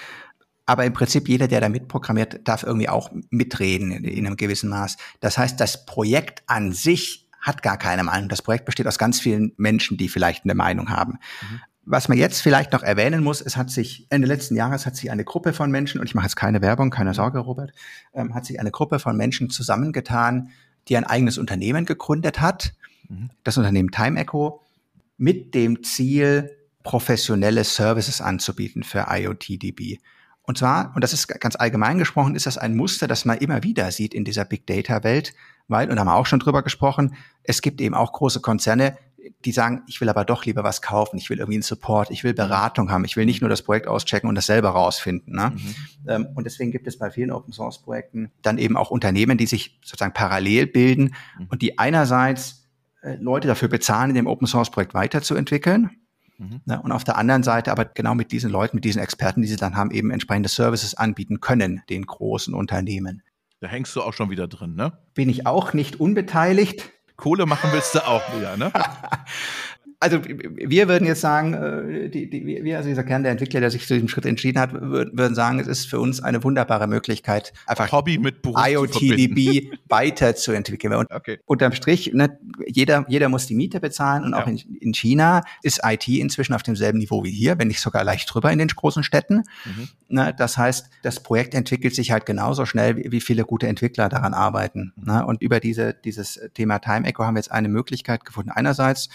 Aber 0.68 0.85
im 0.85 0.92
Prinzip 0.92 1.31
jeder, 1.31 1.48
der 1.48 1.62
da 1.62 1.70
mitprogrammiert, 1.70 2.46
darf 2.46 2.62
irgendwie 2.62 2.90
auch 2.90 3.11
mitreden 3.31 3.90
in, 3.90 4.04
in 4.04 4.26
einem 4.26 4.37
gewissen 4.37 4.68
Maß. 4.68 4.98
Das 5.20 5.38
heißt, 5.38 5.59
das 5.59 5.87
Projekt 5.87 6.42
an 6.46 6.72
sich 6.72 7.26
hat 7.40 7.62
gar 7.62 7.78
keine 7.78 8.04
Meinung. 8.04 8.28
Das 8.28 8.42
Projekt 8.42 8.66
besteht 8.66 8.87
aus 8.87 8.98
ganz 8.98 9.18
vielen 9.18 9.52
Menschen, 9.57 9.96
die 9.96 10.11
vielleicht 10.11 10.44
eine 10.44 10.54
Meinung 10.54 10.90
haben. 10.90 11.12
Mhm. 11.40 11.61
Was 11.87 12.11
man 12.11 12.18
jetzt 12.18 12.42
vielleicht 12.42 12.74
noch 12.74 12.83
erwähnen 12.83 13.24
muss, 13.24 13.40
es 13.40 13.57
hat 13.57 13.70
sich 13.70 14.07
Ende 14.11 14.28
letzten 14.28 14.57
Jahres 14.57 14.85
hat 14.85 14.94
sich 14.94 15.11
eine 15.11 15.24
Gruppe 15.24 15.54
von 15.54 15.70
Menschen, 15.70 16.02
und 16.02 16.07
ich 16.07 16.14
mache 16.14 16.26
jetzt 16.26 16.37
keine 16.37 16.61
Werbung, 16.61 16.90
keine 16.90 17.14
Sorge, 17.14 17.38
Robert, 17.38 17.72
ähm, 18.12 18.35
hat 18.35 18.44
sich 18.44 18.61
eine 18.61 18.70
Gruppe 18.70 18.98
von 18.98 19.16
Menschen 19.16 19.48
zusammengetan, 19.48 20.50
die 20.88 20.98
ein 20.98 21.04
eigenes 21.04 21.38
Unternehmen 21.38 21.87
gegründet 21.87 22.42
hat, 22.42 22.74
mhm. 23.09 23.31
das 23.42 23.57
Unternehmen 23.57 23.90
Time 23.90 24.20
Echo, 24.20 24.61
mit 25.16 25.54
dem 25.54 25.83
Ziel, 25.83 26.54
professionelle 26.83 27.64
Services 27.64 28.20
anzubieten 28.20 28.83
für 28.83 29.07
IoTDB. 29.09 29.98
Und 30.49 30.57
zwar, 30.57 30.93
und 30.95 31.05
das 31.05 31.13
ist 31.13 31.29
ganz 31.29 31.57
allgemein 31.57 31.99
gesprochen, 31.99 32.35
ist 32.35 32.47
das 32.47 32.57
ein 32.57 32.75
Muster, 32.75 33.07
das 33.07 33.27
man 33.27 33.37
immer 33.37 33.63
wieder 33.65 33.91
sieht 33.91 34.15
in 34.15 34.25
dieser 34.25 34.47
Big 34.47 34.67
Data 34.67 35.05
Welt, 35.05 35.35
weil, 35.69 35.91
und 35.91 35.97
da 35.97 36.01
haben 36.01 36.07
wir 36.07 36.15
auch 36.15 36.25
schon 36.25 36.39
drüber 36.39 36.63
gesprochen, 36.63 37.15
es 37.43 37.61
gibt 37.61 37.83
eben 37.83 37.95
auch 37.95 38.13
große 38.15 38.41
Konzerne, 38.41 38.97
die 39.45 39.53
sagen, 39.53 39.83
ich 39.89 40.01
will 40.01 40.09
aber 40.09 40.25
doch 40.25 40.47
lieber 40.47 40.65
was 40.65 40.81
kaufen, 40.81 41.19
ich 41.19 41.29
will 41.29 41.37
irgendwie 41.37 41.57
einen 41.57 41.63
Support, 41.63 42.11
ich 42.11 42.25
will 42.25 42.33
Beratung 42.33 42.91
haben, 42.91 43.05
ich 43.05 43.15
will 43.15 43.27
nicht 43.27 43.43
nur 43.43 43.51
das 43.51 43.61
Projekt 43.61 43.89
auschecken 43.89 44.27
und 44.27 44.37
das 44.37 44.47
selber 44.47 44.71
rausfinden. 44.71 45.37
Ne? 45.37 45.53
Mhm. 45.55 45.75
Ähm, 46.09 46.29
und 46.35 46.45
deswegen 46.45 46.73
gibt 46.73 46.87
es 46.87 46.97
bei 46.97 47.11
vielen 47.11 47.31
Open 47.31 47.53
Source 47.53 47.83
Projekten 47.83 48.31
dann 48.41 48.57
eben 48.57 48.79
auch 48.79 48.91
Unternehmen, 48.91 49.37
die 49.37 49.47
sich 49.47 49.79
sozusagen 49.85 50.15
parallel 50.15 50.67
bilden 50.67 51.15
mhm. 51.39 51.49
und 51.51 51.61
die 51.61 51.79
einerseits 51.79 52.71
äh, 53.03 53.17
Leute 53.17 53.49
dafür 53.49 53.69
bezahlen, 53.69 54.09
in 54.09 54.17
dem 54.17 54.27
Open 54.27 54.47
Source 54.47 54.71
Projekt 54.71 54.95
weiterzuentwickeln 54.95 55.91
Mhm. 56.38 56.61
Ne? 56.64 56.81
Und 56.81 56.92
auf 56.92 57.05
der 57.05 57.16
anderen 57.16 57.42
Seite 57.42 57.72
aber 57.72 57.85
genau 57.85 58.14
mit 58.14 58.33
diesen 58.33 58.51
Leuten, 58.51 58.77
mit 58.77 58.85
diesen 58.85 59.03
Experten, 59.03 59.42
die 59.42 59.48
sie 59.48 59.57
dann 59.57 59.77
haben, 59.77 59.90
eben 59.90 60.11
entsprechende 60.11 60.48
Services 60.48 60.94
anbieten 60.94 61.40
können, 61.40 61.83
den 61.90 62.07
großen 62.07 62.55
Unternehmen. 62.55 63.22
Da 63.61 63.68
hängst 63.68 63.94
du 63.96 64.03
auch 64.03 64.12
schon 64.12 64.31
wieder 64.31 64.46
drin, 64.46 64.74
ne? 64.77 64.92
Bin 65.14 65.29
ich 65.29 65.46
auch 65.46 65.72
nicht 65.72 65.98
unbeteiligt. 65.98 66.90
Kohle 67.16 67.46
machen 67.46 67.70
willst 67.72 67.96
du 67.96 68.07
auch 68.07 68.22
wieder, 68.37 68.57
ne? 68.57 68.72
also 70.01 70.21
wir 70.25 70.89
würden 70.89 71.07
jetzt 71.07 71.21
sagen, 71.21 71.55
äh, 71.55 72.09
die, 72.09 72.31
die, 72.31 72.47
wir, 72.47 72.77
also 72.77 72.89
dieser 72.89 73.03
Kern 73.03 73.25
der 73.25 73.33
Entwickler, 73.33 73.59
der 73.59 73.71
sich 73.71 73.85
zu 73.85 73.95
diesem 73.95 74.09
Schritt 74.09 74.27
entschieden 74.27 74.61
hat, 74.61 74.73
würden 74.73 75.35
sagen, 75.35 75.59
es 75.59 75.67
ist 75.67 75.87
für 75.87 75.99
uns 75.99 76.23
eine 76.23 76.45
wunderbare 76.45 76.87
Möglichkeit, 76.87 77.53
einfach 77.67 77.91
Hobby 77.91 78.19
mit 78.19 78.41
Beruf 78.43 78.65
IoTDB 78.65 79.73
weiterzuentwickeln. 79.89 80.95
Und 80.95 81.11
okay. 81.11 81.41
unterm 81.47 81.73
Strich, 81.73 82.13
ne, 82.15 82.39
jeder, 82.67 83.07
jeder 83.09 83.29
muss 83.29 83.47
die 83.47 83.57
Miete 83.57 83.81
bezahlen 83.81 84.23
und 84.23 84.35
auch 84.35 84.47
in, 84.47 84.59
in, 84.81 84.95
China 84.95 85.43
ist 85.63 85.81
IT 85.85 86.07
inzwischen 86.07 86.55
auf 86.55 86.63
demselben 86.63 86.99
Niveau 86.99 87.25
wie 87.25 87.33
hier, 87.33 87.59
wenn 87.59 87.69
nicht 87.69 87.81
sogar 87.81 88.05
leicht 88.05 88.33
drüber 88.33 88.53
in 88.53 88.61
den 88.61 88.69
großen 88.69 89.03
Städten. 89.03 89.43
Mhm. 89.65 89.89
Ne, 90.11 90.33
das 90.37 90.57
heißt, 90.57 90.91
das 91.03 91.21
Projekt 91.25 91.55
entwickelt 91.55 91.97
sich 91.97 92.13
halt 92.13 92.25
genauso 92.25 92.67
schnell, 92.67 92.97
wie, 92.97 93.11
wie 93.11 93.21
viele 93.21 93.45
gute 93.45 93.67
Entwickler 93.67 94.09
daran 94.09 94.33
arbeiten. 94.33 94.93
Mhm. 94.95 95.13
Ne? 95.13 95.27
Und 95.27 95.43
über 95.43 95.59
diese, 95.59 95.93
dieses 95.93 96.41
Thema 96.55 96.79
Time 96.79 97.05
Echo 97.05 97.25
haben 97.25 97.35
wir 97.35 97.41
jetzt 97.41 97.51
eine 97.51 97.69
Möglichkeit 97.69 98.25
gefunden. 98.25 98.51
Einerseits 98.51 99.09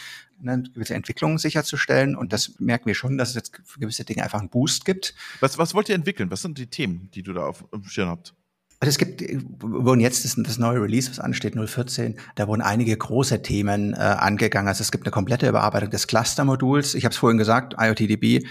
ne, 0.43 0.63
gewisse 0.73 0.93
Entwicklungen 0.93 1.38
sicherzustellen. 1.38 2.15
Und 2.15 2.34
das 2.34 2.60
merken 2.60 2.86
wir 2.86 2.95
schon, 2.95 3.17
dass 3.17 3.29
es 3.29 3.36
jetzt 3.36 3.62
für 3.65 3.79
gewisse 3.79 4.03
Dinge 4.03 4.23
einfach 4.23 4.39
einen 4.39 4.49
Boost 4.49 4.86
gibt. 4.86 5.15
Was, 5.39 5.58
was 5.58 5.73
wollt 5.73 5.89
ihr 5.89 5.95
entwickeln? 5.95 6.29
Was 6.32 6.41
sind 6.41 6.58
die 6.58 6.67
Themen, 6.67 7.10
die 7.13 7.23
du 7.23 7.34
da 7.34 7.45
auf 7.45 7.65
dem 7.73 7.84
Schirm 7.86 8.10
habt? 8.10 8.34
Also 8.79 8.89
es 8.89 8.97
gibt, 8.97 9.23
wurden 9.62 10.01
jetzt 10.01 10.25
das, 10.25 10.36
das, 10.38 10.58
neue 10.58 10.82
Release, 10.82 11.10
was 11.10 11.17
ansteht, 11.17 11.56
014, 11.56 12.19
da 12.36 12.49
wurden 12.49 12.62
einige 12.62 12.97
große 12.97 13.41
Themen 13.41 13.93
äh, 13.93 13.97
angegangen. 13.97 14.67
Also 14.67 14.82
es 14.82 14.91
gibt 14.91 15.06
eine 15.06 15.12
komplette 15.12 15.47
Überarbeitung 15.47 15.89
des 15.89 16.06
Cluster-Moduls. 16.06 16.93
Ich 16.93 17.06
habe 17.06 17.13
es 17.13 17.17
vorhin 17.17 17.38
gesagt, 17.38 17.75
IoTDB 17.79 18.45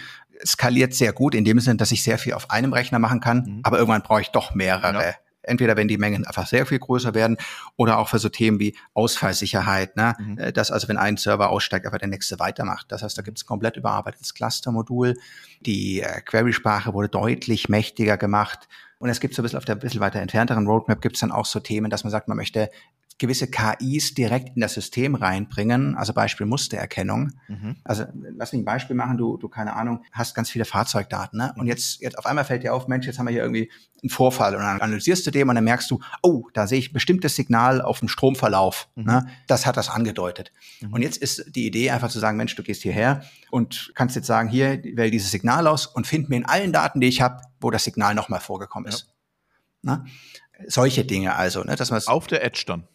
skaliert 0.46 0.94
sehr 0.94 1.12
gut 1.12 1.34
in 1.34 1.44
dem 1.44 1.60
Sinne, 1.60 1.76
dass 1.76 1.92
ich 1.92 2.02
sehr 2.02 2.16
viel 2.16 2.32
auf 2.32 2.50
einem 2.50 2.72
Rechner 2.72 2.98
machen 2.98 3.20
kann, 3.20 3.44
mhm. 3.44 3.60
aber 3.62 3.78
irgendwann 3.78 4.02
brauche 4.02 4.22
ich 4.22 4.28
doch 4.28 4.54
mehrere. 4.54 5.02
Ja 5.02 5.14
Entweder 5.42 5.76
wenn 5.76 5.88
die 5.88 5.98
Mengen 5.98 6.24
einfach 6.26 6.46
sehr 6.46 6.66
viel 6.66 6.78
größer 6.78 7.14
werden 7.14 7.36
oder 7.76 7.98
auch 7.98 8.08
für 8.08 8.18
so 8.18 8.28
Themen 8.28 8.60
wie 8.60 8.76
Ausfallsicherheit, 8.94 9.96
ne? 9.96 10.14
Mhm. 10.18 10.38
Äh, 10.38 10.52
dass 10.52 10.70
also 10.70 10.88
wenn 10.88 10.96
ein 10.96 11.16
Server 11.16 11.50
aussteigt, 11.50 11.86
einfach 11.86 11.98
der 11.98 12.08
nächste 12.08 12.38
weitermacht. 12.38 12.90
Das 12.90 13.02
heißt, 13.02 13.16
da 13.16 13.22
gibt 13.22 13.38
es 13.38 13.46
komplett 13.46 13.76
überarbeitetes 13.76 14.34
Cluster-Modul. 14.34 15.16
Die 15.60 16.00
äh, 16.00 16.20
Query-Sprache 16.20 16.94
wurde 16.94 17.08
deutlich 17.08 17.68
mächtiger 17.68 18.16
gemacht. 18.16 18.68
Und 18.98 19.08
es 19.08 19.18
gibt 19.18 19.34
so 19.34 19.42
ein 19.42 19.44
bisschen 19.44 19.58
auf 19.58 19.64
der 19.64 19.74
bisschen 19.74 20.00
weiter 20.00 20.20
entfernteren 20.20 20.66
Roadmap 20.66 21.00
gibt 21.00 21.16
es 21.16 21.20
dann 21.20 21.32
auch 21.32 21.46
so 21.46 21.58
Themen, 21.58 21.90
dass 21.90 22.04
man 22.04 22.12
sagt, 22.12 22.28
man 22.28 22.36
möchte 22.36 22.70
gewisse 23.22 23.46
KIs 23.46 24.14
direkt 24.14 24.56
in 24.56 24.60
das 24.60 24.74
System 24.74 25.14
reinbringen, 25.14 25.96
also 25.96 26.12
Beispiel 26.12 26.44
Mustererkennung. 26.44 27.30
Mhm. 27.46 27.76
Also 27.84 28.04
lass 28.36 28.52
mich 28.52 28.62
ein 28.62 28.64
Beispiel 28.64 28.96
machen, 28.96 29.16
du, 29.16 29.36
du, 29.36 29.48
keine 29.48 29.74
Ahnung, 29.74 30.04
hast 30.10 30.34
ganz 30.34 30.50
viele 30.50 30.64
Fahrzeugdaten, 30.64 31.38
ne? 31.38 31.54
Und 31.56 31.68
jetzt, 31.68 32.00
jetzt 32.00 32.18
auf 32.18 32.26
einmal 32.26 32.44
fällt 32.44 32.64
dir 32.64 32.74
auf, 32.74 32.88
Mensch, 32.88 33.06
jetzt 33.06 33.20
haben 33.20 33.26
wir 33.26 33.32
hier 33.32 33.42
irgendwie 33.42 33.70
einen 34.02 34.10
Vorfall 34.10 34.56
und 34.56 34.62
dann 34.62 34.80
analysierst 34.80 35.24
du 35.24 35.30
den 35.30 35.48
und 35.48 35.54
dann 35.54 35.62
merkst 35.62 35.88
du, 35.92 36.00
oh, 36.22 36.48
da 36.52 36.66
sehe 36.66 36.80
ich 36.80 36.90
ein 36.90 36.94
bestimmtes 36.94 37.36
Signal 37.36 37.80
auf 37.80 38.00
dem 38.00 38.08
Stromverlauf. 38.08 38.88
Mhm. 38.96 39.04
Ne? 39.04 39.26
Das 39.46 39.66
hat 39.66 39.76
das 39.76 39.88
angedeutet. 39.88 40.52
Mhm. 40.80 40.94
Und 40.94 41.02
jetzt 41.02 41.18
ist 41.18 41.54
die 41.54 41.64
Idee 41.64 41.90
einfach 41.92 42.10
zu 42.10 42.18
sagen, 42.18 42.36
Mensch, 42.36 42.56
du 42.56 42.64
gehst 42.64 42.82
hierher 42.82 43.22
und 43.52 43.92
kannst 43.94 44.16
jetzt 44.16 44.26
sagen, 44.26 44.48
hier 44.48 44.82
wähle 44.82 45.12
dieses 45.12 45.30
Signal 45.30 45.68
aus 45.68 45.86
und 45.86 46.08
find 46.08 46.28
mir 46.28 46.36
in 46.38 46.44
allen 46.44 46.72
Daten, 46.72 47.00
die 47.00 47.06
ich 47.06 47.22
habe, 47.22 47.40
wo 47.60 47.70
das 47.70 47.84
Signal 47.84 48.16
nochmal 48.16 48.40
vorgekommen 48.40 48.88
ist. 48.88 49.14
Ja. 49.82 49.98
Ne? 49.98 50.04
Solche 50.66 51.04
Dinge 51.04 51.36
also, 51.36 51.62
ne, 51.62 51.76
dass 51.76 51.92
man 51.92 52.00
auf 52.06 52.26
der 52.26 52.44
Edge 52.44 52.64
dann 52.66 52.88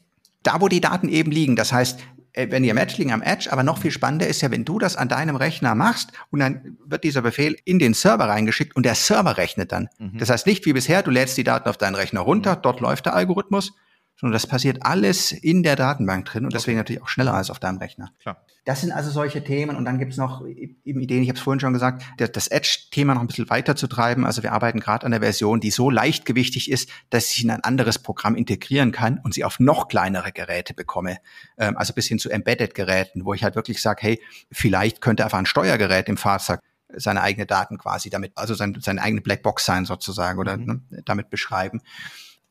da, 0.47 0.61
wo 0.61 0.67
die 0.67 0.81
Daten 0.81 1.09
eben 1.09 1.31
liegen. 1.31 1.55
Das 1.55 1.73
heißt, 1.73 1.99
äh, 2.33 2.47
wenn 2.51 2.63
Edge 2.63 2.95
liegen, 2.97 3.11
am 3.11 3.21
Edge, 3.21 3.51
aber 3.51 3.63
noch 3.63 3.79
viel 3.79 3.91
spannender 3.91 4.27
ist 4.27 4.41
ja, 4.41 4.51
wenn 4.51 4.63
du 4.63 4.79
das 4.79 4.95
an 4.95 5.09
deinem 5.09 5.35
Rechner 5.35 5.75
machst 5.75 6.11
und 6.29 6.39
dann 6.39 6.77
wird 6.85 7.03
dieser 7.03 7.21
Befehl 7.21 7.57
in 7.65 7.79
den 7.79 7.93
Server 7.93 8.25
reingeschickt 8.29 8.75
und 8.75 8.85
der 8.85 8.95
Server 8.95 9.37
rechnet 9.37 9.71
dann. 9.71 9.89
Mhm. 9.99 10.17
Das 10.19 10.29
heißt 10.29 10.45
nicht 10.45 10.65
wie 10.65 10.73
bisher, 10.73 11.03
du 11.03 11.11
lädst 11.11 11.37
die 11.37 11.43
Daten 11.43 11.67
auf 11.67 11.77
deinen 11.77 11.95
Rechner 11.95 12.21
runter, 12.21 12.55
mhm. 12.55 12.61
dort 12.61 12.79
läuft 12.79 13.07
der 13.07 13.15
Algorithmus, 13.15 13.73
sondern 14.19 14.33
das 14.33 14.47
passiert 14.47 14.79
alles 14.81 15.31
in 15.31 15.61
der 15.63 15.75
Datenbank 15.75 16.25
drin 16.25 16.43
und 16.45 16.53
deswegen 16.53 16.77
natürlich 16.77 17.01
auch 17.03 17.07
schneller 17.07 17.35
als 17.35 17.51
auf 17.51 17.59
deinem 17.59 17.77
Rechner. 17.77 18.11
Klar. 18.19 18.43
Das 18.65 18.81
sind 18.81 18.91
also 18.91 19.11
solche 19.11 19.43
Themen 19.43 19.77
und 19.77 19.85
dann 19.85 19.99
gibt 19.99 20.11
es 20.11 20.17
noch 20.17 20.45
eben 20.45 20.99
Ideen, 20.99 21.23
ich 21.23 21.29
habe 21.29 21.37
es 21.37 21.43
vorhin 21.43 21.59
schon 21.59 21.71
gesagt, 21.71 22.03
das 22.17 22.47
Edge-Thema 22.47 23.13
noch 23.13 23.21
ein 23.21 23.27
bisschen 23.27 23.49
weiter 23.49 23.75
zu 23.75 23.87
treiben. 23.87 24.25
Also 24.25 24.43
wir 24.43 24.51
arbeiten 24.51 24.79
gerade 24.79 25.05
an 25.05 25.11
der 25.11 25.21
Version, 25.21 25.61
die 25.61 25.71
so 25.71 25.89
leichtgewichtig 25.89 26.69
ist, 26.69 26.89
dass 27.09 27.31
ich 27.31 27.43
in 27.43 27.51
ein 27.51 27.63
anderes 27.63 27.99
Programm 27.99 28.35
integrieren 28.35 28.91
kann 28.91 29.21
und 29.23 29.33
sie 29.33 29.45
auf 29.45 29.59
noch 29.59 29.87
kleinere 29.87 30.31
Geräte 30.31 30.73
bekomme. 30.73 31.17
Ähm, 31.57 31.77
also 31.77 31.93
bis 31.93 32.07
hin 32.07 32.19
zu 32.19 32.29
Embedded-Geräten, 32.29 33.23
wo 33.23 33.33
ich 33.33 33.43
halt 33.43 33.55
wirklich 33.55 33.81
sage, 33.81 34.01
hey, 34.01 34.21
vielleicht 34.51 34.99
könnte 34.99 35.23
einfach 35.23 35.37
ein 35.37 35.45
Steuergerät 35.45 36.09
im 36.09 36.17
Fahrzeug 36.17 36.59
seine 36.93 37.21
eigene 37.21 37.45
Daten 37.45 37.77
quasi 37.77 38.09
damit, 38.09 38.31
also 38.35 38.53
sein, 38.53 38.77
seine 38.81 39.01
eigene 39.01 39.21
Blackbox 39.21 39.65
sein 39.65 39.85
sozusagen 39.85 40.39
oder 40.39 40.57
mhm. 40.57 40.83
ne, 40.89 41.03
damit 41.05 41.29
beschreiben 41.29 41.81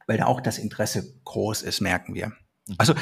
weil 0.07 0.19
da 0.19 0.27
auch 0.27 0.41
das 0.41 0.59
Interesse 0.59 1.15
groß 1.25 1.63
ist, 1.63 1.81
merken 1.81 2.15
wir. 2.15 2.29
Mhm. 2.69 2.75
Also 2.79 2.95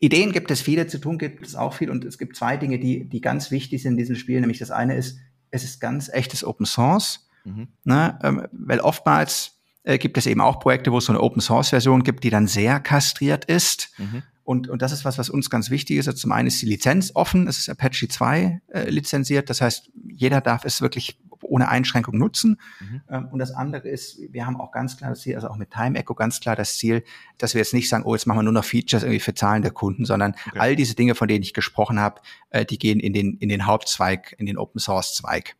Ideen 0.00 0.32
gibt 0.32 0.50
es 0.50 0.60
viele, 0.60 0.86
zu 0.86 0.98
tun 0.98 1.18
gibt 1.18 1.46
es 1.46 1.54
auch 1.54 1.74
viel 1.74 1.90
und 1.90 2.04
es 2.04 2.18
gibt 2.18 2.36
zwei 2.36 2.56
Dinge, 2.56 2.78
die, 2.78 3.08
die 3.08 3.20
ganz 3.20 3.50
wichtig 3.50 3.82
sind 3.82 3.92
in 3.92 3.98
diesem 3.98 4.16
Spiel, 4.16 4.40
nämlich 4.40 4.58
das 4.58 4.70
eine 4.70 4.96
ist, 4.96 5.18
es 5.50 5.64
ist 5.64 5.80
ganz 5.80 6.08
echtes 6.08 6.44
Open 6.44 6.66
Source, 6.66 7.28
mhm. 7.44 7.68
ne, 7.84 8.18
ähm, 8.22 8.46
weil 8.52 8.80
oftmals 8.80 9.56
äh, 9.82 9.98
gibt 9.98 10.18
es 10.18 10.26
eben 10.26 10.40
auch 10.40 10.60
Projekte, 10.60 10.92
wo 10.92 10.98
es 10.98 11.06
so 11.06 11.12
eine 11.12 11.20
Open 11.20 11.40
Source 11.40 11.70
Version 11.70 12.02
gibt, 12.02 12.24
die 12.24 12.30
dann 12.30 12.46
sehr 12.46 12.80
kastriert 12.80 13.44
ist. 13.44 13.90
Mhm. 13.98 14.22
Und, 14.44 14.68
und 14.68 14.80
das 14.82 14.92
ist 14.92 15.04
was, 15.04 15.18
was 15.18 15.28
uns 15.28 15.50
ganz 15.50 15.70
wichtig 15.70 15.96
ist. 15.96 16.06
Also 16.06 16.18
zum 16.18 16.32
einen 16.32 16.46
ist 16.46 16.62
die 16.62 16.66
Lizenz 16.66 17.10
offen, 17.14 17.48
es 17.48 17.58
ist 17.58 17.68
Apache 17.68 18.06
2 18.06 18.60
äh, 18.68 18.90
lizenziert, 18.90 19.50
das 19.50 19.60
heißt, 19.60 19.90
jeder 20.08 20.40
darf 20.40 20.64
es 20.64 20.80
wirklich 20.80 21.18
ohne 21.46 21.68
Einschränkung 21.68 22.18
nutzen. 22.18 22.60
Mhm. 22.80 23.00
Ähm, 23.08 23.28
und 23.28 23.38
das 23.38 23.52
andere 23.52 23.88
ist, 23.88 24.18
wir 24.30 24.46
haben 24.46 24.60
auch 24.60 24.72
ganz 24.72 24.96
klar 24.96 25.10
das 25.10 25.20
Ziel, 25.20 25.34
also 25.34 25.48
auch 25.48 25.56
mit 25.56 25.70
Time 25.70 25.98
Echo 25.98 26.14
ganz 26.14 26.40
klar 26.40 26.56
das 26.56 26.76
Ziel, 26.76 27.04
dass 27.38 27.54
wir 27.54 27.60
jetzt 27.60 27.74
nicht 27.74 27.88
sagen, 27.88 28.04
oh, 28.04 28.14
jetzt 28.14 28.26
machen 28.26 28.38
wir 28.38 28.42
nur 28.42 28.52
noch 28.52 28.64
Features 28.64 29.02
irgendwie 29.02 29.20
für 29.20 29.34
zahlende 29.34 29.70
Kunden, 29.70 30.04
sondern 30.04 30.34
okay. 30.46 30.58
all 30.58 30.76
diese 30.76 30.94
Dinge, 30.94 31.14
von 31.14 31.28
denen 31.28 31.42
ich 31.42 31.54
gesprochen 31.54 31.98
habe, 31.98 32.20
äh, 32.50 32.64
die 32.64 32.78
gehen 32.78 33.00
in 33.00 33.12
den, 33.12 33.36
in 33.38 33.48
den 33.48 33.66
Hauptzweig, 33.66 34.34
in 34.38 34.46
den 34.46 34.58
Open 34.58 34.80
Source 34.80 35.14
Zweig. 35.14 35.56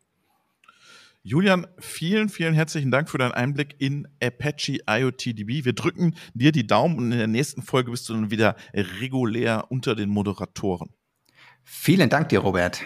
Julian, 1.27 1.67
vielen, 1.77 2.29
vielen 2.29 2.53
herzlichen 2.53 2.89
Dank 2.89 3.09
für 3.09 3.17
deinen 3.17 3.33
Einblick 3.33 3.75
in 3.79 4.07
Apache 4.23 4.77
IoTDB. 4.89 5.65
Wir 5.65 5.73
drücken 5.73 6.15
dir 6.33 6.53
die 6.53 6.65
Daumen 6.65 6.97
und 6.97 7.11
in 7.11 7.17
der 7.17 7.27
nächsten 7.27 7.63
Folge 7.63 7.91
bist 7.91 8.07
du 8.07 8.13
dann 8.13 8.31
wieder 8.31 8.55
regulär 8.73 9.65
unter 9.69 9.93
den 9.93 10.07
Moderatoren. 10.07 10.89
Vielen 11.65 12.09
Dank 12.09 12.29
dir, 12.29 12.39
Robert. 12.39 12.81